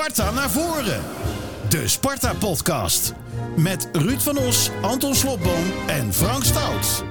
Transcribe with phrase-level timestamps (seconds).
[0.00, 1.00] Sparta naar voren.
[1.68, 3.14] De Sparta-podcast.
[3.56, 7.04] Met Ruud van Os, Anton Slobboom en Frank Stout.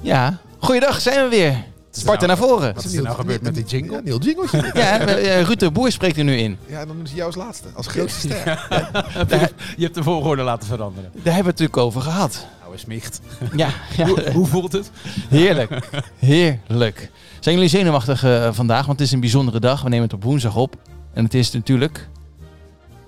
[0.00, 1.64] Ja, goeiedag, zijn we weer.
[1.90, 2.74] Sparta naar voren.
[2.74, 3.96] Wat is er nou gebeurd met die jingle?
[3.96, 4.70] Ja, nieuw jingletje.
[4.80, 6.58] Ja, eh, Ruud de Boer spreekt er nu in.
[6.66, 7.68] ja, en dan doen ze jou als laatste.
[7.74, 8.66] Als grootste ster.
[9.76, 11.10] Je hebt de volgorde laten veranderen.
[11.12, 12.46] Daar hebben we het natuurlijk over gehad.
[12.60, 13.20] Nou, is micht.
[13.56, 14.90] Ja, ja Hoe, hoe voelt het?
[15.28, 15.88] heerlijk.
[16.18, 17.10] Heerlijk.
[17.40, 18.86] Zijn jullie zenuwachtig eh, vandaag?
[18.86, 19.82] Want het is een bijzondere dag.
[19.82, 20.76] We nemen het op woensdag op.
[21.12, 22.08] En het is natuurlijk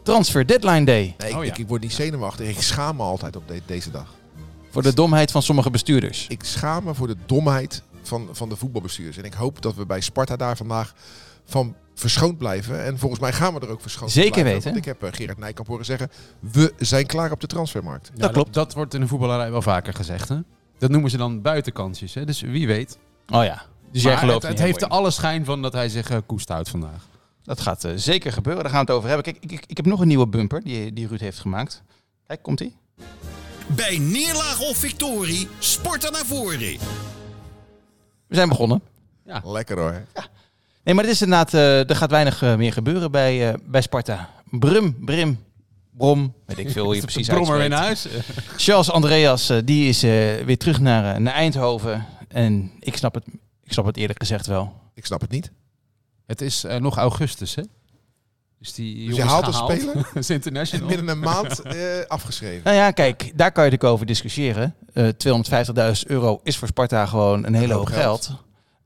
[0.03, 1.15] Transfer Deadline Day.
[1.19, 1.51] Nee, ik, Oh ja.
[1.51, 2.49] ik, ik word niet zenuwachtig.
[2.49, 4.07] Ik schaam me altijd op de- deze dag.
[4.71, 6.27] Voor de domheid van sommige bestuurders.
[6.29, 9.17] Ik schaam me voor de domheid van, van de voetbalbestuurders.
[9.17, 10.95] En ik hoop dat we bij Sparta daar vandaag
[11.45, 12.85] van verschoond blijven.
[12.85, 14.53] En volgens mij gaan we er ook verschoond Zeker blijven.
[14.53, 14.65] weten.
[14.73, 18.11] Want ik heb eh, Gerard Nijkamp horen zeggen, we zijn klaar op de transfermarkt.
[18.15, 18.55] Ja, klopt.
[18.55, 20.29] Dat, wordt in de voetballerij wel vaker gezegd.
[20.29, 20.37] Hè?
[20.79, 22.15] Dat noemen ze dan buitenkansjes.
[22.15, 22.25] Hè?
[22.25, 22.99] Dus wie weet.
[23.29, 23.63] Oh ja.
[23.93, 26.17] Dus Maar jij gelooft het, het heeft er alle schijn van dat hij zich uh,
[26.27, 27.09] koest houdt vandaag.
[27.45, 28.63] Dat gaat eh, zeker gebeuren.
[28.63, 29.33] Daar gaan we het over hebben.
[29.33, 31.83] Kijk, ik, ik, ik heb nog een nieuwe bumper die, die Ruud heeft gemaakt.
[32.27, 32.77] Kijk, komt ie?
[33.67, 36.59] Bij neerlaag of victorie, Sparta naar voren.
[38.27, 38.83] We zijn begonnen.
[39.45, 40.05] Lekker hoor.
[40.85, 43.81] Nee, maar het is inderdaad, eh, er gaat weinig eh, meer gebeuren bij, eh, bij
[43.81, 44.31] Sparta.
[44.51, 45.39] Brum, Brim,
[45.91, 48.27] Brom, weet ik veel hoe je het precies Brommer weer uitspreekt.
[48.27, 48.55] naar huis.
[48.65, 50.11] Charles Andreas, eh, die is eh,
[50.45, 52.07] weer terug naar, naar Eindhoven.
[52.29, 53.25] En ik snap, het,
[53.63, 54.73] ik snap het eerlijk gezegd wel.
[54.95, 55.51] Ik snap het niet.
[56.33, 57.63] Het is eh, nog augustus, hè?
[58.59, 60.89] Dus die Dus jongens je haalt een speler is international.
[60.89, 61.77] binnen een maand eh,
[62.09, 62.61] afgeschreven.
[62.65, 64.75] Nou ja, kijk, daar kan je natuurlijk over discussiëren.
[64.93, 68.31] Eh 250.000 euro is voor Sparta gewoon een hele hoop geld.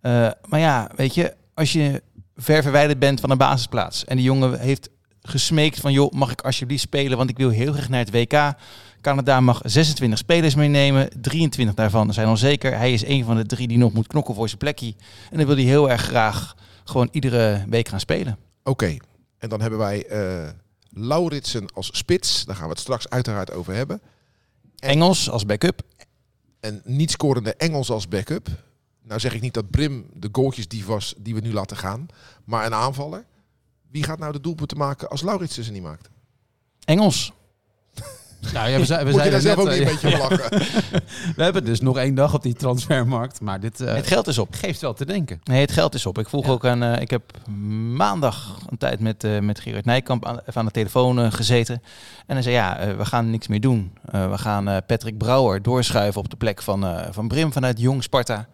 [0.00, 2.02] Eh, maar ja, weet je, als je
[2.36, 4.04] ver verwijderd bent van een basisplaats...
[4.04, 4.88] en die jongen heeft
[5.20, 5.92] gesmeekt van...
[5.92, 8.54] joh, mag ik alsjeblieft spelen, want ik wil heel graag naar het WK...
[9.00, 11.08] Canada mag 26 spelers meenemen.
[11.20, 12.76] 23 daarvan zijn onzeker.
[12.76, 14.94] Hij is een van de drie die nog moet knokken voor zijn plekje.
[15.30, 16.54] En dan wil hij heel erg graag
[16.90, 18.38] gewoon iedere week gaan spelen.
[18.62, 18.96] Oké,
[19.38, 20.48] en dan hebben wij eh
[20.90, 22.44] Lauritsen als spits.
[22.44, 24.00] Daar gaan we het straks uiteraard over hebben.
[24.78, 25.82] En- Engels als backup.
[26.60, 28.48] En niet scorende Engels als backup.
[29.02, 32.06] Nou zeg ik niet dat Brim de goaltjes die was die we nu laten gaan.
[32.44, 33.24] Maar een aanvaller.
[33.90, 36.08] Wie gaat nou de doelpunten maken als Lauritsen ze niet maakt?
[36.84, 37.32] Engels.
[38.52, 40.18] Nou, ja, we, zei- we Moet je daar zeiden zelf net, ook niet eh, een
[40.18, 40.58] beetje lachen?
[41.36, 43.40] We hebben dus nog één dag op die transfermarkt.
[43.40, 44.54] Maar dit eh, het geld is op.
[44.54, 45.40] geeft wel te denken.
[45.44, 46.18] Nee, het geld is op.
[46.18, 46.50] Ik vroeg Ja.
[46.52, 46.82] ook aan.
[46.82, 47.22] eh, ik heb
[47.96, 51.82] maandag een tijd met, eh met Gerard Nijkamp aan, even aan de telefoon gezeten.
[52.26, 53.92] En hij zei: Ja, eh, we gaan niks meer doen.
[54.10, 57.80] Eh, we gaan eh, Patrick Brouwer doorschuiven op de plek van, eh, van Brim vanuit
[57.80, 58.46] Jong Sparta.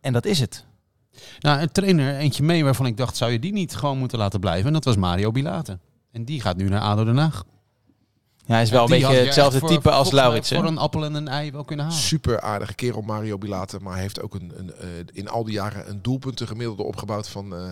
[0.00, 0.64] En dat is het.
[1.40, 4.40] Nou, een trainer, eentje mee waarvan ik dacht, zou je die niet gewoon moeten laten
[4.40, 4.66] blijven?
[4.66, 5.78] En dat was Mario Bilate.
[6.12, 7.44] En die gaat nu naar ADO Den Haag.
[8.46, 10.50] Ja, hij is wel een beetje hetzelfde voor- type als volgens mij Laurits.
[10.50, 10.56] hè?
[10.56, 12.00] Voor een appel en een ei wel kunnen halen.
[12.00, 13.78] Super aardige kerel Mario Bilate.
[13.80, 17.28] Maar hij heeft ook een, een, eh, in al die jaren een doelpunten gemiddelde opgebouwd
[17.28, 17.70] van eh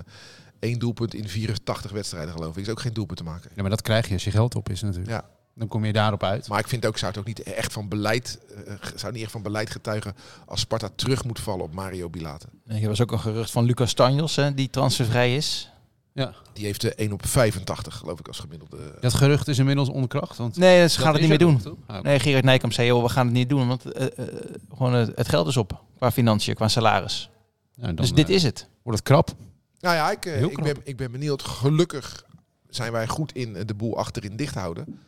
[0.58, 2.62] één doelpunt in 84 wedstrijden geloof ik.
[2.62, 3.50] Is ook geen doelpunt te maken.
[3.54, 5.10] Ja, maar dat krijg je als je geld op is natuurlijk.
[5.10, 5.24] Ja.
[5.54, 6.48] Dan kom je daarop uit.
[6.48, 9.30] Maar ik vind ook, zou het ook niet echt van beleid, eh, zou niet echt
[9.32, 10.14] van beleid getuigen
[10.46, 12.46] als Sparta terug moet vallen op Mario Bilate.
[12.66, 15.71] Er was ook een gerucht van Lucas Tanjos, hè, die transfervrij is.
[16.12, 16.34] Ja.
[16.52, 18.76] Die heeft de 1 op 85 geloof ik als gemiddelde.
[19.00, 20.36] Dat gerucht is inmiddels onkracht.
[20.36, 21.78] Want Nee, ze gaan het niet meer er doen.
[21.86, 24.34] Ah, Nee, Gerard Nijkamp zei: joh, we gaan het niet doen, want eh, eh,
[24.74, 25.82] gewoon het, het geld is op.
[25.96, 27.30] Qua financiën, qua salaris.
[27.74, 28.68] ja, dan, dus dit eh, is het.
[28.82, 29.34] Wordt het krap.
[29.80, 31.42] Nou ja, ik, ik, ben, ik ben benieuwd.
[31.42, 32.24] Gelukkig
[32.68, 35.00] zijn wij goed in de boel achterin dicht houden.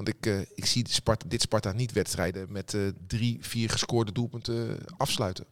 [0.00, 4.12] Want ik, eh, ik zie Sparta, dit Sparta niet wedstrijden met eh, drie, vier gescoorde
[4.12, 5.44] doelpunten afsluiten.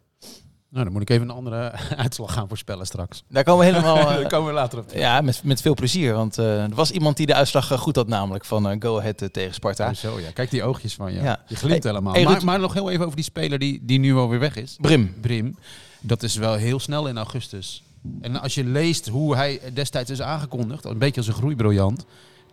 [0.71, 1.73] Nou, dan moet ik even een andere
[2.05, 3.25] uitslag gaan voorspellen straks.
[3.29, 3.97] Daar komen we helemaal.
[4.11, 4.91] eh, Daar komen we later op.
[4.95, 6.15] Ja, met, met veel plezier.
[6.15, 8.99] Want eh, er was iemand die de uitslag eh, goed had, namelijk van eh, Go
[8.99, 9.89] Ahead tegen Sparta.
[9.89, 10.31] Oh, zo, ja.
[10.31, 11.21] Kijk die oogjes van je.
[11.21, 11.43] Ja.
[11.47, 12.13] Je glimt Hey, helemaal.
[12.13, 14.77] hey, maar, maar nog heel even over die speler die, die nu alweer weg is.
[14.81, 15.15] Brim.
[15.21, 15.57] Brim.
[16.01, 17.83] Dat is wel heel snel in augustus.
[18.21, 22.05] En als je leest hoe hij destijds is aangekondigd, een beetje als een groeibriljant,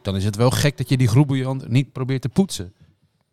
[0.01, 2.73] dan is het wel gek dat je die groeibriljant niet probeert te poetsen.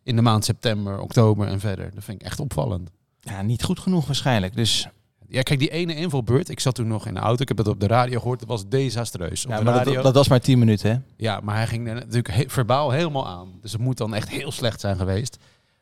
[0.03, 1.91] In de maand september, oktober en verder.
[1.95, 2.91] Dat vind ik echt opvallend.
[3.25, 4.57] Ja, niet goed genoeg waarschijnlijk.
[4.57, 4.89] Dus
[5.29, 6.49] Ja, kijk, die ene invalbeurt.
[6.49, 7.43] Ik zat toen nog in de auto.
[7.43, 8.39] Ik heb het op de radio gehoord.
[8.39, 9.45] Dat was desastreus.
[9.45, 9.95] Op ja, de maar radio.
[9.95, 10.91] dat, dat was maar 10 minuten.
[10.91, 10.99] Hè?
[11.17, 13.49] Ja, maar hij ging natuurlijk he- verbaal helemaal aan.
[13.61, 15.37] Dus het moet dan echt heel slecht zijn geweest.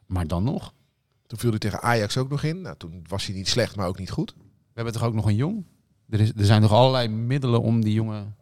[0.06, 0.72] Maar dan nog.
[1.26, 2.60] Toen viel hij tegen Ajax ook nog in.
[2.60, 4.34] Nou, toen was hij niet slecht, maar ook niet goed.
[4.38, 4.42] We
[4.74, 5.64] hebben toch ook nog een jong?
[6.08, 8.34] Er, is, er zijn toch allerlei middelen om die jongen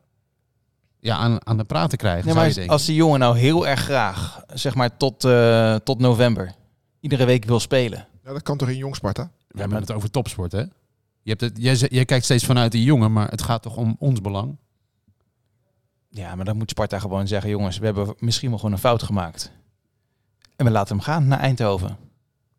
[1.00, 2.74] ja, aan, aan de praat te krijgen, Ja, zou maar je als, denken.
[2.74, 6.54] als die jongen nou heel erg graag, zeg maar tot, eh, tot november,
[7.00, 8.06] iedere week wil spelen.
[8.28, 9.30] Ja, dat kan toch in Jong Sparta?
[9.48, 10.58] We hebben het over topsport, hè?
[11.22, 13.96] Je hebt het, jij, jij kijkt steeds vanuit die jongen, maar het gaat toch om
[13.98, 14.56] ons belang?
[16.08, 19.02] Ja, maar dan moet Sparta gewoon zeggen, jongens, we hebben misschien wel gewoon een fout
[19.02, 19.50] gemaakt.
[20.56, 21.96] En we laten hem gaan naar Eindhoven.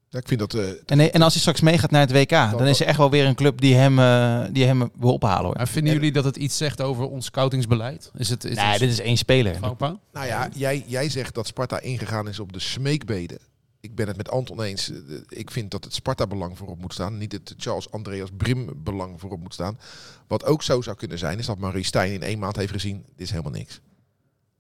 [0.10, 0.54] Ja, ik vind dat...
[0.54, 3.10] eh, En, en als hij straks meegaat naar het WK, dan is er echt wel
[3.10, 5.56] weer een club die hem, eh, die hem wil ophalen hoor.
[5.58, 8.12] Maar vinden jullie dat het iets zegt over ons scoutingsbeleid?
[8.18, 9.60] Is het, is Nee, het dit is één speler.
[9.60, 13.38] Nou ja, jij, jij zegt dat Sparta ingegaan is op de smeekbeden.
[13.82, 14.90] Ik ben het met Anton eens.
[14.92, 14.98] Eh,
[15.28, 17.18] Ik vind dat het Sparta-belang voorop moet staan.
[17.18, 19.80] Niet het Charles Andreas Brim-belang voorop moet staan.
[20.28, 23.04] Wat ook zo zou kunnen zijn, is dat Marie Stijn in één maand heeft gezien,
[23.08, 23.82] dit is helemaal niks.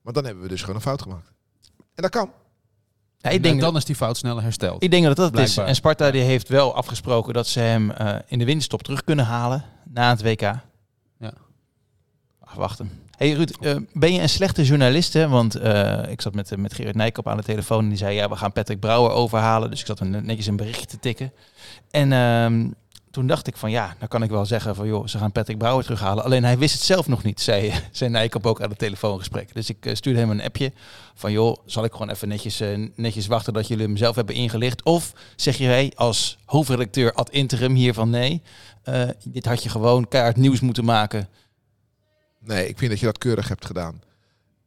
[0.01, 1.31] Maar dan hebben we dus gewoon een fout gemaakt.
[1.77, 2.31] En dat kan.
[3.17, 4.83] Ja, ik, denk dan dat, is die fout sneller hersteld.
[4.83, 5.57] ik denk dat dat het is.
[5.57, 9.25] En Sparta die heeft wel afgesproken dat ze hem eh, in de winterstop terug kunnen
[9.25, 10.41] halen na het WK.
[11.19, 11.33] Ja.
[12.55, 12.91] Wachten.
[13.19, 15.13] Hey Ruud, eh, ben je een slechte journalist?
[15.13, 15.27] Hè?
[15.27, 18.15] Want eh, ik zat met, eh, met Gerard Nijkamp aan de telefoon en die zei...
[18.15, 19.69] ja, we gaan Patrick Brouwer overhalen.
[19.69, 21.33] Dus ik zat een, netjes een berichtje te tikken.
[21.91, 22.69] En ehm,
[23.11, 24.87] toen dacht ik van ja, dan kan ik wel zeggen van...
[24.87, 26.23] joh, ze gaan Patrick Brouwer terughalen.
[26.23, 29.53] Alleen hij wist het zelf nog niet, zei, zei Nijkamp ook aan het telefoongesprek.
[29.53, 30.71] Dus ik stuurde hem een appje
[31.15, 31.31] van...
[31.31, 32.61] joh, zal ik gewoon even netjes,
[32.95, 34.83] netjes wachten dat jullie hem zelf hebben ingelicht?
[34.83, 38.09] Of zeg jij als hoofdredacteur ad interim hier van...
[38.09, 38.41] nee,
[39.23, 41.29] dit had je gewoon keihard nieuws moeten maken...
[42.39, 44.01] Nee, ik vind dat je dat keurig hebt gedaan.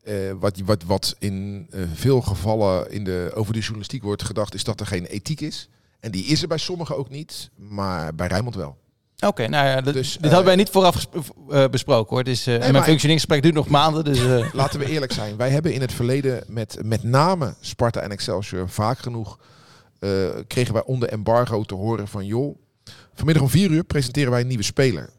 [0.03, 4.55] Eh, wat, wat, wat in eh, veel gevallen in de, over de journalistiek wordt gedacht,
[4.55, 5.69] is dat er geen ethiek is.
[6.01, 8.77] En die is er bij sommigen ook niet, maar bij Rijnmond wel.
[9.27, 11.07] Oké, nou ja, dit, Dus, dit eh, hadden wij niet vooraf
[11.51, 12.25] eh, besproken hoor.
[12.25, 14.19] Eh, en mijn functioneringsgesprek duurt nog maanden, dus...
[14.25, 15.37] eh, Laten we eerlijk zijn.
[15.37, 19.39] Wij hebben in het verleden met met name Sparta en Excelsior vaak genoeg
[19.99, 20.11] eh,
[20.47, 22.57] kregen wij onder embargo te horen van joh,
[23.15, 25.11] vanmiddag om vier uur presenteren wij een nieuwe speler.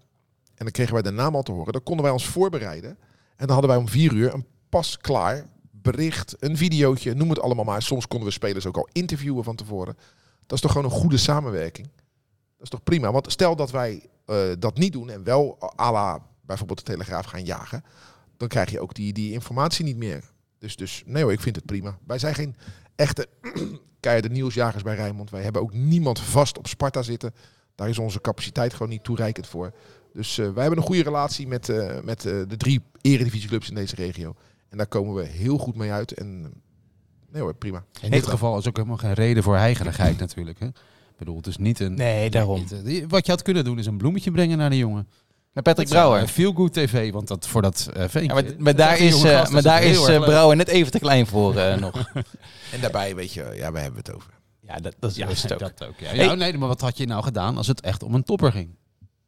[0.56, 1.74] En dan kregen wij de naam al te horen.
[1.74, 2.90] Dan konden wij ons voorbereiden.
[3.36, 7.40] En dan hadden wij om vier uur een pas klaar bericht, een videootje, noem het
[7.40, 7.82] allemaal maar.
[7.82, 9.98] Soms konden we spelers ook al interviewen van tevoren.
[10.46, 11.88] Dat is toch gewoon een goede samenwerking.
[12.58, 13.12] Dat is toch prima.
[13.12, 17.26] Want stel dat wij eh, dat niet doen en wel à la bijvoorbeeld de Telegraaf
[17.26, 17.84] gaan jagen,
[18.38, 20.32] dan krijg je ook die, die informatie niet meer.
[20.58, 21.98] Dus, dus nee hoor, ik vind het prima.
[22.08, 22.56] Wij zijn geen
[22.96, 23.28] echte
[24.00, 25.30] keiharde nieuwsjagers bij Rijnmond.
[25.30, 27.34] Wij hebben ook niemand vast op Sparta zitten.
[27.76, 29.74] Daar is onze capaciteit gewoon niet toereikend voor.
[30.14, 33.76] Dus eh, wij hebben een goede relatie met, eh, met eh, de drie eredivisieclubs in
[33.76, 34.36] deze regio.
[34.70, 36.14] En daar komen we heel goed mee uit.
[36.14, 36.54] En
[37.32, 37.84] nee hoor, prima.
[38.02, 40.60] In dit geval is ook helemaal geen reden voor heigerigheid natuurlijk.
[40.60, 40.66] Hè?
[40.66, 41.94] Ik bedoel, het is niet een...
[41.94, 42.66] nee, daarom.
[42.84, 45.08] niet, wat je had kunnen doen is een bloemetje brengen naar de jongen.
[45.54, 46.28] Met Patrick Brouwer.
[46.28, 48.22] Feel Good TV, want dat voor dat uh, ventje.
[48.22, 50.24] Ja, maar, maar daar is, eh, maar daar is eh.
[50.24, 52.12] Brouwer net even te klein voor eh, nog.
[52.72, 54.34] En daarbij, weet je, ja, wij hebben het over.
[54.60, 55.60] Ja, dat, dat is Ja, het ook.
[55.60, 56.00] dat ook.
[56.00, 56.08] Ja.
[56.08, 56.26] Hey.
[56.26, 58.76] Ja, nee, maar wat had je nou gedaan als het echt om een topper ging?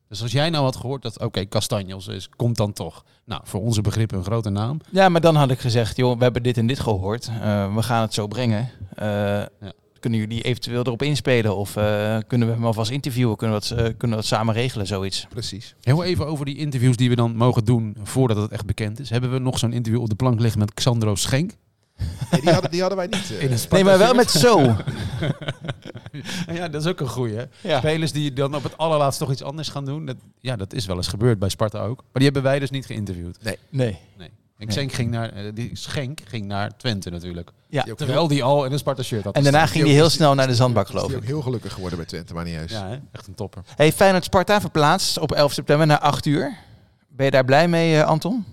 [0.10, 3.04] Dus als jij nou had gehoord dat, oké, Castanjos is, komt dan toch.
[3.26, 4.80] Nou, voor onze begrippen een grote naam.
[4.92, 7.28] Ja, maar dan had ik gezegd, joh, we hebben dit en dit gehoord.
[7.42, 8.70] Eh, we gaan het zo brengen.
[8.96, 9.44] Eh,
[10.00, 11.56] Kunnen jullie eventueel erop inspelen?
[11.56, 13.36] Of eh, kunnen we hem alvast interviewen?
[13.36, 15.28] Kunnen we dat, eh, kunnen we dat samen regelen, zoiets?
[15.30, 15.76] Precies.
[15.82, 19.10] Heel even over die interviews die we dan mogen doen voordat het echt bekend is.
[19.10, 21.52] Hebben we nog zo'n interview op de plank liggen met Xandro Schenk?
[22.32, 23.38] Nee, die, hadden, die hadden wij niet.
[23.40, 23.72] eh.
[23.72, 24.60] Nee, maar wel met zo.
[26.54, 27.40] ja, dat is ook een goeie.
[27.62, 27.78] Ja.
[27.78, 30.06] Spelers die dan op het allerlaatst toch iets anders gaan doen.
[30.06, 31.96] Dat, ja, dat is wel eens gebeurd bij Sparta ook.
[31.98, 33.38] Maar die hebben wij dus niet geïnterviewd.
[33.44, 33.58] Nee.
[33.70, 34.00] Nee.
[34.18, 34.72] En Nee.
[34.72, 37.52] Schenk ging naar, eh, die Schenk ging naar Twente natuurlijk.
[37.70, 37.84] Ja.
[37.84, 39.36] Die Terwijl die al in een Sparta shirt had.
[39.36, 41.28] En daarna ging hij heel snel naar de zandbak, geloof die ook ik.
[41.28, 42.74] heel gelukkig geworden bij Twente, maar niet juist.
[42.74, 42.98] Ja, hè?
[43.12, 43.62] echt een topper.
[43.76, 46.56] Hey, Feyenoord Sparta verplaatst op 11 september naar 8 uur.
[47.08, 48.46] Ben je daar blij mee, eh, Anton?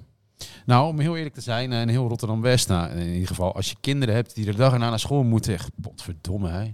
[0.67, 3.71] Nou, om heel eerlijk te zijn, eh, in heel Rotterdam-West, nou, in ieder geval, als
[3.71, 6.71] je kinderen hebt die de dag erna naar school moeten, echt, potverdomme, hè.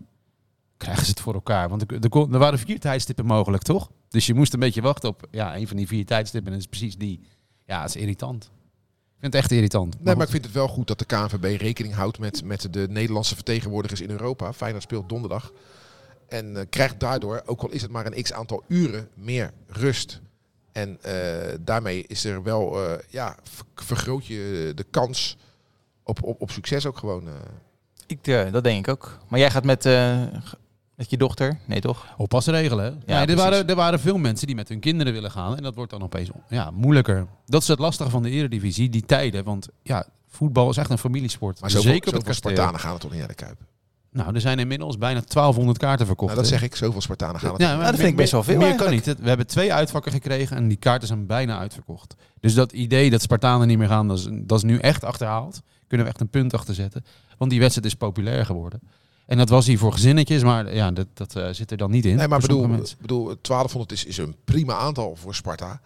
[0.77, 1.69] Krijgen ze het voor elkaar?
[1.69, 3.91] Want er, er, waren vier tijdstippen mogelijk, toch?
[4.09, 6.53] Dus je moest een beetje wachten op, ja, een van die vier tijdstippen.
[6.53, 7.21] En dat is precies die.
[7.65, 8.45] Ja, het is irritant.
[8.45, 10.03] Ik vind het echt irritant.
[10.03, 12.87] Nee, maar ik vind het wel goed dat de KNVB rekening houdt met, met de
[12.91, 14.53] Nederlandse vertegenwoordigers in Europa.
[14.53, 15.53] Feyenoord speelt donderdag.
[16.29, 20.21] En eh, krijgt daardoor, ook al is het maar een x aantal uren, meer rust.
[20.79, 25.37] En eh, daarmee is er wel, eh, ja, ver- vergroot je de kans
[26.03, 27.27] op, op, op succes ook gewoon.
[27.29, 27.33] eh.
[28.07, 29.19] Ik, dat denk ik ook.
[29.29, 30.23] Maar jij gaat met, eh,
[30.95, 31.59] met je dochter?
[31.67, 32.07] Nee, toch?
[32.17, 32.91] Oppassen regelen, hè?
[33.15, 33.43] Ja, er, precies.
[33.43, 35.57] waren, er waren veel mensen die met hun kinderen willen gaan.
[35.57, 37.27] En dat wordt dan opeens ja, moeilijker.
[37.47, 39.45] Dat is het lastige van de eredivisie, die tijden.
[39.45, 41.61] Want ja, voetbal is echt een familiesport.
[41.61, 42.35] Maar zoveel, Zeker op het.
[42.37, 43.59] Spartanen gaan er toch niet naar de Kuip.
[44.19, 46.33] Nou, er zijn inmiddels bijna 1200 kaarten verkocht.
[46.33, 48.59] Nou, dat zeg ik, zoveel Spartanen gaan er Ja, dat vind ik best wel veel
[48.59, 49.05] Meer kan niet.
[49.05, 52.15] We hebben twee uitvakken gekregen en die kaarten zijn bijna uitverkocht.
[52.41, 55.63] Dus dat idee dat Spartanen niet meer gaan, dat is, dat is nu echt achterhaald.
[55.87, 57.05] Kunnen we echt een punt achter zetten.
[57.37, 58.81] Want die wedstrijd is populair geworden.
[59.27, 62.05] En dat was hier voor gezinnetjes, maar ja, dat, dat eh, zit er dan niet
[62.05, 62.17] in.
[62.17, 62.69] Nee, maar bedoel,
[63.01, 65.81] bedoel, 1200 is, is een prima aantal voor Sparta.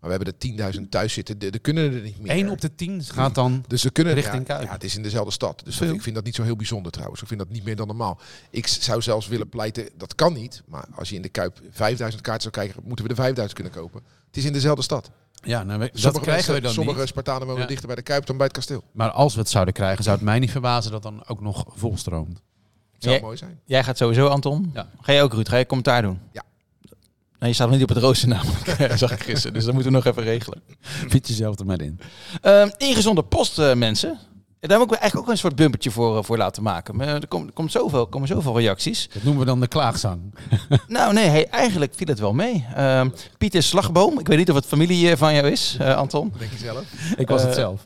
[0.00, 1.38] Maar we hebben er 10.000 thuis zitten.
[1.40, 2.32] Er kunnen er niet meer.
[2.36, 3.64] Eén op de tien gaat dan...
[3.66, 4.66] Dus ze kunnen richting ja, Kuip.
[4.66, 5.60] ja, het is in dezelfde stad.
[5.64, 7.20] Dus dat- ik vind dat niet zo heel bijzonder trouwens.
[7.22, 8.18] Ik vind dat niet meer dan normaal.
[8.50, 10.62] Ik zou zelfs willen pleiten, dat kan niet.
[10.66, 13.80] Maar als je in de Kuip 5000 kaarten zou krijgen, moeten we er 5000 kunnen
[13.82, 14.02] kopen.
[14.26, 15.10] Het is in dezelfde stad.
[15.42, 17.08] Ja, nou, we- dat Sommige, krijgen we dan sommige niet.
[17.08, 17.68] Spartanen wonen Ja.
[17.68, 18.84] dichter bij de Kuip dan bij het kasteel.
[18.92, 21.64] Maar als we het zouden krijgen, zou het mij niet verbazen dat dan ook nog
[21.74, 22.40] volstroomt.
[22.98, 23.60] zou Jij- mooi zijn.
[23.64, 24.70] Jij gaat sowieso, Anton.
[24.74, 24.88] Ja.
[25.00, 25.48] Ga je ook, Ruud?
[25.48, 26.18] Ga je commentaar doen?
[26.32, 26.42] Ja.
[27.38, 29.52] Nee, je staat nog niet op het rooster namelijk, zag ik gisteren.
[29.54, 30.62] Dus dat moeten we nog even regelen.
[30.82, 32.00] Fiets jezelf er maar in.
[32.40, 34.18] Ehm ingezonde post, eh, mensen.
[34.60, 36.96] Daar moet ik eigenlijk ook een soort bumpertje voor, eh, voor laten maken.
[36.96, 39.08] Maar er, komt, er komt zoveel, komen zoveel reacties.
[39.12, 40.34] Dat noemen we dan de klaagzang.
[40.88, 42.66] nou nee, hey, eigenlijk viel het wel mee.
[42.74, 46.32] Ehm, Pieter Slagboom, ik weet niet of het familie eh, van jou is, eh, Anton.
[46.38, 46.84] Denk je zelf?
[47.16, 47.84] Ik was Eh, het zelf.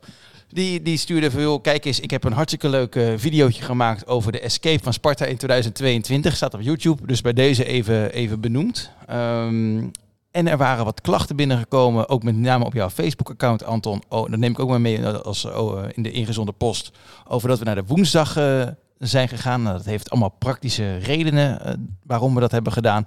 [0.52, 4.32] Die, die stuurde joh, kijk eens, ik heb een hartstikke leuk eh, videootje gemaakt over
[4.32, 6.36] de escape van Sparta in 2022.
[6.36, 8.90] Staat op YouTube, dus bij deze even, even benoemd.
[9.06, 9.84] Ehm,
[10.30, 14.02] en er waren wat klachten binnengekomen, ook met name op jouw Facebook-account, Anton.
[14.08, 16.90] Oh, dat neem ik ook maar mee als, oh, eh, in de ingezonde post.
[17.28, 18.66] Over dat we naar de woensdag eh,
[18.98, 19.62] zijn gegaan.
[19.62, 23.06] Nou, dat heeft allemaal praktische redenen waarom we dat hebben gedaan.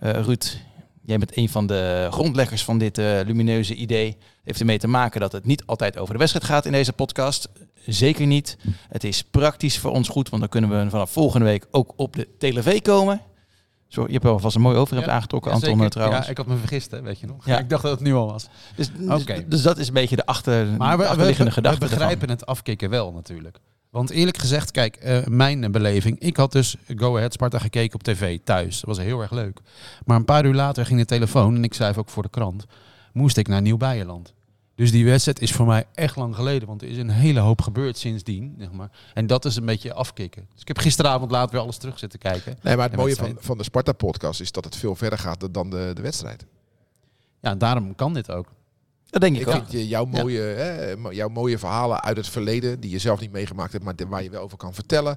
[0.00, 0.56] Ruud,
[1.08, 5.20] jij bent een van de grondleggers van dit eh, lumineuze idee heeft ermee te maken
[5.20, 7.48] dat het niet altijd over de wedstrijd gaat in deze podcast.
[7.86, 8.56] Zeker niet.
[8.88, 12.16] Het is praktisch voor ons goed, want dan kunnen we vanaf volgende week ook op
[12.16, 13.20] de tv komen.
[13.88, 15.90] Zo, je hebt alvast een mooi overhemd Ja, aangetrokken, Anton, zeker.
[15.90, 16.24] trouwens.
[16.24, 17.46] Ja, ik had me vergist, hè, weet je nog.
[17.46, 17.58] Ja.
[17.64, 18.48] Ik dacht dat het nu al was.
[18.76, 21.82] dus, dus, dus dat is een beetje de, achter, Maar we, we, achterliggende we gedachte.
[21.82, 21.98] ervan.
[21.98, 23.58] begrijpen het afkicken wel natuurlijk.
[23.98, 26.18] Want eerlijk gezegd, kijk, eh, mijn beleving.
[26.18, 28.80] Ik had dus Go Ahead Sparta gekeken op tv thuis.
[28.80, 29.60] Dat was heel erg leuk.
[30.04, 32.64] Maar een paar uur later ging de telefoon, en ik schrijf ook voor de krant,
[33.12, 34.32] moest ik naar Nieuw-Beierland.
[34.74, 36.68] Dus die wedstrijd is voor mij echt lang geleden.
[36.68, 38.54] Want er is een hele hoop gebeurd sindsdien.
[38.58, 38.90] Zeg maar.
[39.14, 40.46] En dat is een beetje afkicken.
[40.52, 42.58] Dus ik heb gisteravond laat weer alles terug zitten kijken.
[42.62, 45.70] Nee, maar het mooie van, van de Sparta-podcast is dat het veel verder gaat dan
[45.70, 46.46] de, de wedstrijd.
[47.40, 48.46] Ja, daarom kan dit ook.
[49.10, 49.64] Dat denk ik, Ik ook.
[49.68, 53.72] vind jouw, mooie, hè, jouw mooie verhalen uit het verleden, die je zelf niet meegemaakt
[53.72, 55.16] hebt, maar waar je wel over kan vertellen.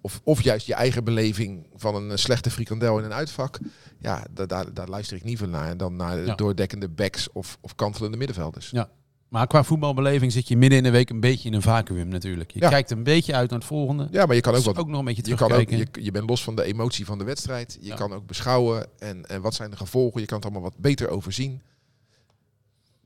[0.00, 3.58] Of, of juist je eigen beleving van een slechte frikandel in een uitvak.
[4.00, 5.76] Ja, da- daar, daar luister ik niet van naar.
[5.76, 6.34] Dan naar Ja.
[6.34, 8.70] doordekkende backs of, of kantelende middenvelders.
[8.70, 8.88] Ja.
[9.28, 12.50] Maar qua voetbalbeleving zit je midden in de week een beetje in een vacuüm natuurlijk.
[12.50, 12.68] Je Ja.
[12.68, 14.08] kijkt een beetje uit naar het volgende.
[14.10, 14.78] Ja, maar je kan ook Dus wat.
[14.78, 17.18] ook nog een beetje Je, kan ook, je, je bent los van de emotie van
[17.18, 17.78] de wedstrijd.
[17.80, 20.20] Je kan ook beschouwen en, en wat zijn de gevolgen.
[20.20, 21.62] Je kan het allemaal wat beter overzien.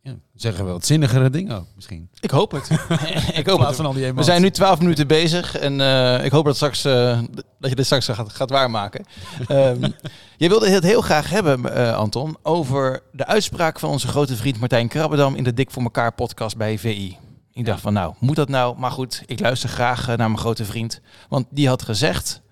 [0.04, 2.08] Ja, zeggen we wat zinnigere dingen ook misschien.
[2.20, 2.70] Ik hoop het.
[3.40, 3.76] ik hoop het.
[3.76, 4.12] van al die.
[4.12, 7.20] We zijn nu 12 minuten bezig en eh, ik hoop dat, straks, eh,
[7.58, 9.04] dat je dit straks gaat, gaat waarmaken.
[9.48, 9.90] Ehm
[10.36, 14.60] je wilde het heel graag hebben, eh, Anton, over de uitspraak van onze grote vriend
[14.60, 17.16] Martijn Krabbedam in de Dik voor elkaar podcast bij VI.
[17.52, 18.78] Ik dacht van nou, moet dat nou?
[18.78, 21.00] Maar goed, ik luister graag naar mijn grote vriend.
[21.28, 22.42] Want die had gezegd,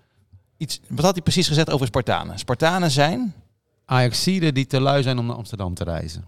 [0.57, 2.39] iets, wat had hij precies gezegd over Spartanen?
[2.39, 3.35] Spartanen zijn,
[3.85, 6.25] Ajaxiden die te lui zijn om naar Amsterdam te reizen.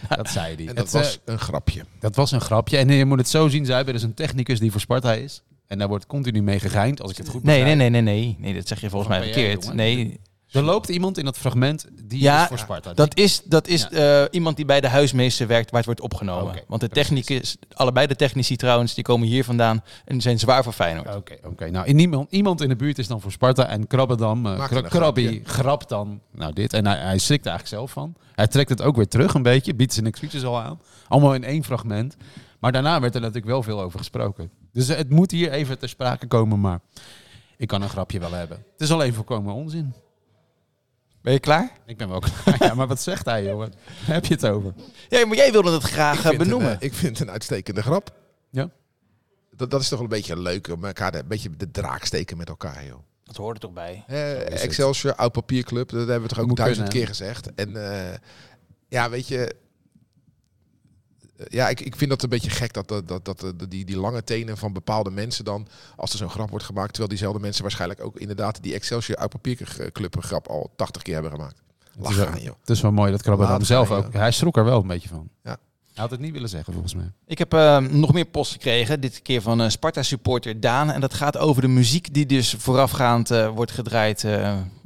[0.16, 0.66] Dat zei hij.
[0.66, 1.84] En dat Het, was eh, een grapje.
[2.00, 2.76] dat was een grapje.
[2.76, 5.42] En je moet het zo zien, zij hebben dus een technicus die voor Sparta is.
[5.66, 7.92] En daar wordt continu mee gegeind, als ik het goed nee, nee, begrijp.
[7.92, 9.74] nee, nee, nee, nee, dat zeg je volgens mij verkeerd.
[9.74, 10.20] Nee,
[10.54, 12.94] Er loopt iemand in dat fragment die Ja, is voor Sparta.
[12.94, 16.62] Dat is, dat is eh, iemand die bij de huismeester werkt waar het wordt opgenomen.
[16.68, 20.72] Want de technicus, allebei de technici trouwens, die komen hier vandaan en zijn zwaar voor
[20.72, 21.16] Feyenoord.
[21.16, 21.70] Oké, oké.
[21.70, 24.70] Nou, in niemand, iemand in de buurt is dan voor Sparta en Krabbedam, uh, Maakt
[24.70, 25.52] Kra- een Krabbie, grapje.
[25.62, 26.72] grapt dan nou dit.
[26.72, 28.14] En hij, hij schrikt er eigenlijk zelf van.
[28.34, 30.80] Hij trekt het ook weer terug een beetje, biedt zijn excuses al aan.
[31.08, 32.16] Allemaal in één fragment.
[32.60, 34.50] Maar daarna werd er natuurlijk wel veel over gesproken.
[34.72, 36.80] Dus eh, het moet hier even ter sprake komen, maar
[37.56, 38.56] ik kan een grapje wel hebben.
[38.72, 39.94] Het is alleen voorkomen onzin.
[41.24, 41.70] Ben je klaar?
[41.86, 42.62] Ik ben wel klaar.
[42.64, 43.72] Ja, maar wat zegt hij, jongen?
[44.06, 44.74] Waar heb je het over?
[45.08, 46.70] Ja, maar jij wilde het graag Ik eh, een, benoemen.
[46.70, 48.14] eh, ik vind het een uitstekende grap.
[48.50, 48.70] Ja.
[49.50, 52.36] Dat, dat is toch wel een beetje leuk om elkaar een beetje de draak steken
[52.36, 52.98] met elkaar, joh.
[53.24, 54.04] dat hoort er toch bij.
[54.06, 54.62] Eh.
[54.62, 57.54] Excelsior, oud papierclub, dat hebben we toch ook duizend kunnen, keer gezegd.
[57.54, 58.16] En eh,
[58.88, 59.54] ja, weet je,
[61.48, 63.96] ja, ik, ik vind dat een beetje gek dat, dat, dat, dat de- die, die
[63.96, 67.62] lange tenen van bepaalde mensen dan, als er zo'n grap wordt gemaakt, terwijl diezelfde mensen
[67.62, 71.62] waarschijnlijk ook inderdaad die Excelsior oud papierclub grap al 80 keer hebben gemaakt.
[71.98, 72.54] Het is, wel, aan, joh.
[72.60, 74.12] het is wel mooi dat Laat zelf ook...
[74.12, 75.28] Hij schrok er wel een beetje van.
[75.42, 75.56] Ja.
[75.94, 77.12] Hij had het niet willen zeggen, volgens mij.
[77.26, 80.90] Ik heb eh, nog meer post gekregen, dit keer van eh, Sparta-supporter Daan.
[80.90, 84.26] En dat gaat over de muziek die dus voorafgaand eh, wordt gedraaid,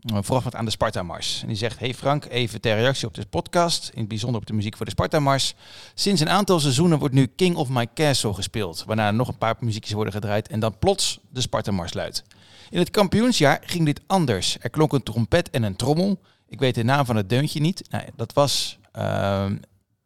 [0.04, 1.40] voorafgaand aan de Sparta-mars.
[1.42, 4.46] En die zegt, hey Frank, even ter reactie op de podcast, in het bijzonder op
[4.46, 5.54] de muziek voor de Sparta-mars.
[5.94, 9.56] Sinds een aantal seizoenen wordt nu King of My Castle gespeeld, waarna nog een paar
[9.60, 12.24] muziekjes worden gedraaid en dan plots de Sparta-mars luidt.
[12.70, 14.56] In het kampioensjaar ging dit anders.
[14.60, 16.20] Er klonk een trompet en een trommel.
[16.48, 17.82] Ik weet de naam van het deuntje niet.
[17.90, 19.56] Nou, dat was ehm,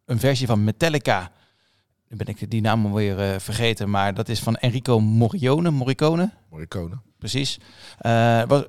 [0.04, 1.30] een versie van Metallica.
[2.08, 5.70] Nu ben ik die naam alweer eh, vergeten, maar dat is van Enrico Morricone.
[5.70, 7.00] Morricone, Morricone.
[7.18, 7.58] precies.
[7.98, 8.62] Eh, was,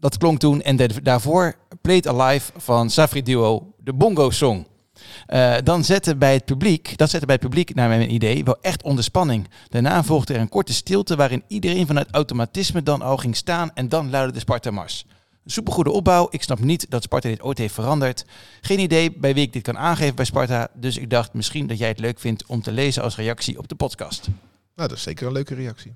[0.00, 0.62] dat klonk toen.
[0.62, 4.66] En de- daarvoor Played Alive van Safri Duo, de Bongo Song.
[5.26, 8.56] Eh, dan zette bij het publiek, dat zette bij het publiek naar mijn idee wel
[8.60, 9.48] echt onder spanning.
[9.68, 13.88] Daarna volgde er een korte stilte waarin iedereen vanuit automatisme dan al ging staan en
[13.88, 15.04] dan luidde de Sparta Mars.
[15.46, 16.26] Supergoede opbouw.
[16.30, 18.24] Ik snap niet dat Sparta dit ooit heeft veranderd.
[18.60, 20.68] Geen idee bij wie ik dit kan aangeven bij Sparta.
[20.74, 23.68] Dus ik dacht misschien dat jij het leuk vindt om te lezen als reactie op
[23.68, 24.28] de podcast.
[24.74, 25.94] Nou, dat is zeker een leuke reactie.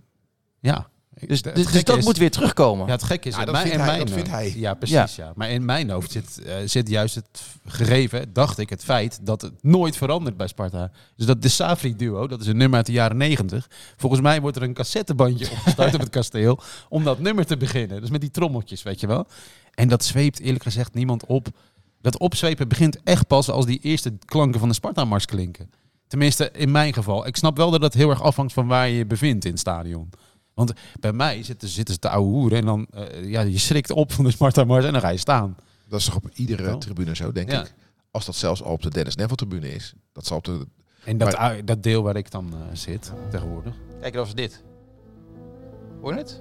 [0.61, 0.88] Ja,
[1.27, 2.87] Dus, dus, dus dat is- moet weer terugkomen.
[2.87, 4.53] Ja, het gek is, Ja, in dat mijn- vindt hij- mijn, dat vindt hij.
[4.57, 5.17] Ja, precies.
[5.17, 5.33] Ja.
[5.35, 9.43] Maar in mijn hoofd zit, eh, zit juist het gegeven, dacht ik, het feit dat
[9.43, 10.91] het nooit verandert bij Sparta.
[11.17, 13.69] Dus dat de Safri-duo, dat is een nummer uit de jaren negentig.
[13.97, 16.59] Volgens mij wordt er een cassettebandje opgestart op het kasteel
[16.89, 18.00] om dat nummer te beginnen.
[18.00, 19.27] Dus met die trommeltjes, weet je wel.
[19.75, 21.49] En dat zweept eerlijk gezegd niemand op.
[22.00, 25.71] Dat opzwepen begint echt pas als die eerste klanken van de Sparta-mars klinken.
[26.07, 27.27] Tenminste, in mijn geval.
[27.27, 29.61] Ik snap wel dat dat heel erg afhangt van waar je je bevindt in het
[29.61, 30.11] stadion.
[30.67, 33.90] Want bij mij zitten, zitten ze te ouwe hoeren en dan, eh, ja, je schrikt
[33.90, 35.57] op van de Sparta-mars en dan ga je staan.
[35.88, 37.61] Dat is toch op iedere tribune zo, denk Ja.
[37.61, 37.75] ik.
[38.11, 39.93] Als dat zelfs al op de Dennis Neville tribune is.
[40.12, 40.67] Dat zal op de...
[41.05, 43.75] En dat, Maar- dat deel waar ik dan eh, zit tegenwoordig.
[44.00, 44.62] Kijk, dat was dit.
[46.00, 46.40] Hoor je het?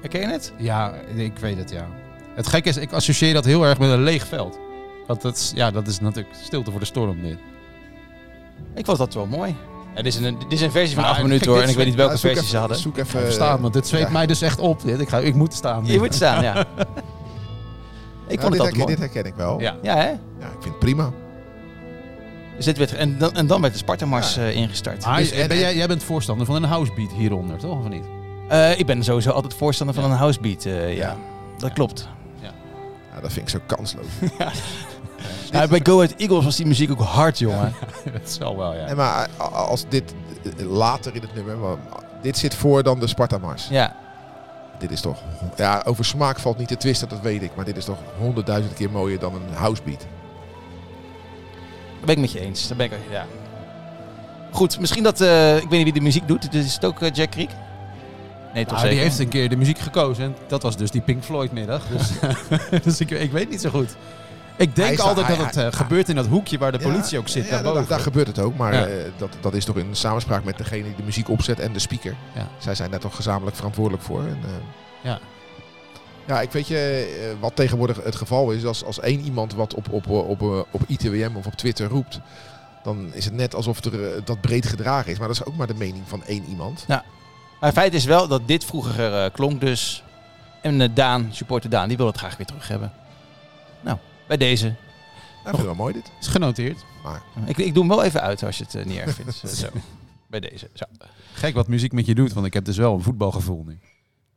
[0.00, 0.52] Herken je het?
[0.58, 1.88] Ja, ik weet het, ja.
[2.34, 4.58] Het gekke is, ik associeer dat heel erg met een leeg veld.
[5.06, 7.38] Want dat is, ja, dat is natuurlijk stilte voor de storm dit.
[8.74, 9.54] Ik vond dat wel mooi.
[9.96, 11.64] Dit, is een, dit is een versie van Maar 8 minuten kijk, hoor.
[11.64, 12.76] En ik weet niet welke versie ze hadden.
[12.76, 13.32] Zoek Ik even...
[13.32, 14.12] staan, want dit zweept ja.
[14.12, 14.82] mij dus echt op.
[14.82, 15.00] Dit.
[15.00, 15.86] Ik, ga, ik moet staan.
[15.86, 16.54] Je moet staan, ja.
[18.28, 19.60] Ik vond dit, het herken, dit herken ik wel.
[19.60, 19.76] Ja.
[19.82, 20.08] Ja, hè?
[20.08, 21.10] Ja, ik vind het prima.
[22.56, 25.04] Dus dit werd, en, dan, en dan werd de Sparta-mars eh, ingestart.
[25.16, 27.78] Dus- eh, en- ben jij, jij bent voorstander van een housebeat hieronder, toch?
[27.78, 28.04] Of niet?
[28.48, 30.10] Eh, ik ben sowieso altijd voorstander van Ja.
[30.10, 30.64] een housebeat.
[30.64, 31.06] eh, ja.
[31.06, 31.16] Ja.
[31.58, 32.08] dat klopt.
[32.40, 34.06] Ja, dat vind ik zo kansloos.
[35.50, 37.72] Ja, bij Go Ahead Eagles was die muziek ook hard, jongen.
[38.20, 38.84] dat zal wel, ja.
[38.86, 40.14] En maar a- als dit
[40.58, 41.58] eh, later in het nummer...
[41.58, 41.76] maar
[42.22, 43.68] dit zit voor dan de Sparta-mars.
[43.68, 43.96] Ja,
[44.78, 45.18] Dit is toch...
[45.56, 47.50] Ja, over smaak valt niet te twisten, dat weet ik.
[47.54, 50.00] Maar dit is toch honderdduizend keer mooier dan een housebeat.
[51.96, 52.68] dat ben ik met je eens.
[52.68, 53.26] Daar ben ik, ja.
[54.50, 55.20] Goed, misschien dat...
[55.20, 56.52] eh, ik weet niet wie de muziek doet.
[56.52, 57.50] Dus is het ook eh, Jack Creek?
[58.54, 58.90] Nee, toch Nou, zeker?
[58.90, 60.24] die heeft een keer de muziek gekozen.
[60.24, 61.82] En dat was dus die Pink Floyd middag.
[61.86, 62.10] Dus,
[62.84, 63.96] dus ik, ik weet niet zo goed.
[64.56, 67.28] Ik denk altijd dat het eh, gebeurt in dat hoekje waar de politie Ja, ook
[67.28, 67.48] zit.
[67.48, 68.56] Ja, daar, daar gebeurt het ook.
[68.56, 68.86] Maar Ja.
[68.86, 71.78] eh, dat, dat is toch in samenspraak met degene die de muziek opzet en de
[71.78, 72.14] speaker.
[72.34, 72.48] Ja.
[72.58, 74.20] Zij zijn daar toch gezamenlijk verantwoordelijk voor.
[74.20, 74.50] En, eh,
[75.00, 75.18] Ja.
[76.26, 79.92] Ja, ik weet je, wat tegenwoordig het geval is, als, als één iemand wat op,
[79.92, 82.20] op, op, op, op ITWM of op Twitter roept,
[82.82, 85.18] dan is het net alsof er, dat breed gedragen is.
[85.18, 86.84] Maar dat is ook maar de mening van één iemand.
[86.88, 87.04] Maar
[87.60, 90.04] het feit is wel dat dit vroeger klonk dus.
[90.62, 92.92] En Daan, supporter Daan, die wil het graag weer terug hebben.
[94.26, 94.66] Bij deze.
[95.44, 96.10] Ja, het wel mooi dit.
[96.20, 96.84] Is genoteerd.
[97.02, 99.34] Maar Ik, ik doe hem wel even uit als je het eh, niet erg vindt.
[99.34, 99.66] Zo, Zo.
[100.30, 100.68] Bij deze.
[100.74, 100.84] Zo.
[101.32, 103.78] Gek wat muziek met je doet, want ik heb dus wel een voetbalgevoel nu.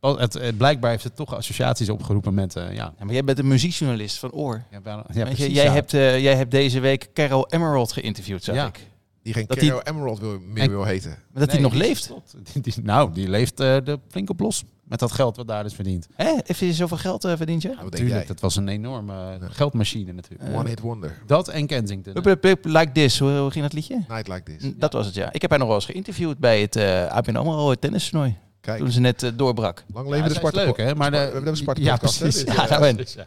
[0.01, 2.55] Het, het, blijkbaar heeft het toch associaties opgeroepen met...
[2.55, 4.63] eh, ja, Ja, maar jij bent een muziekjournalist van oor.
[4.71, 5.71] ja, ja, je, precies, jij, ja.
[5.71, 8.67] hebt, eh, jij hebt deze week Carol Emerald geïnterviewd, zag Ja.
[8.67, 8.87] ik.
[9.23, 11.09] die geen Dat Carol Emerald wil, meer En- wil heten.
[11.09, 12.05] Maar dat hij Nee, nog die- leeft.
[12.07, 12.35] klopt.
[12.53, 14.63] Die, die- nou, die leeft eh, de flink op los.
[14.89, 16.07] Met dat geld wat daar is verdiend.
[16.15, 16.33] Hè?
[16.43, 17.69] Heeft hij zoveel geld eh, verdiend, ja?
[17.89, 18.25] Tuurlijk, jij?
[18.25, 20.55] dat was een enorme eh, geldmachine natuurlijk.
[20.55, 21.17] One Hit Wonder.
[21.25, 22.13] dat en Kensington.
[22.61, 23.19] Like this.
[23.19, 24.03] Hoe, hoe ging dat liedje?
[24.07, 24.71] Night Like This.
[24.75, 25.31] Dat was het, ja.
[25.31, 28.37] Ik heb haar nog wel eens geïnterviewd bij het eh ABN AMRO tennistoernooi.
[28.61, 29.83] Kijk, Toen ze net doorbrak.
[29.93, 30.63] lang Ja, leven de Sparta.
[30.63, 30.95] leuk, hè?
[30.95, 32.19] Maar de- we hebben een Sparta ja, precies.
[32.45, 32.95] Dus, Ja, nou.
[32.95, 33.25] Dus, ja.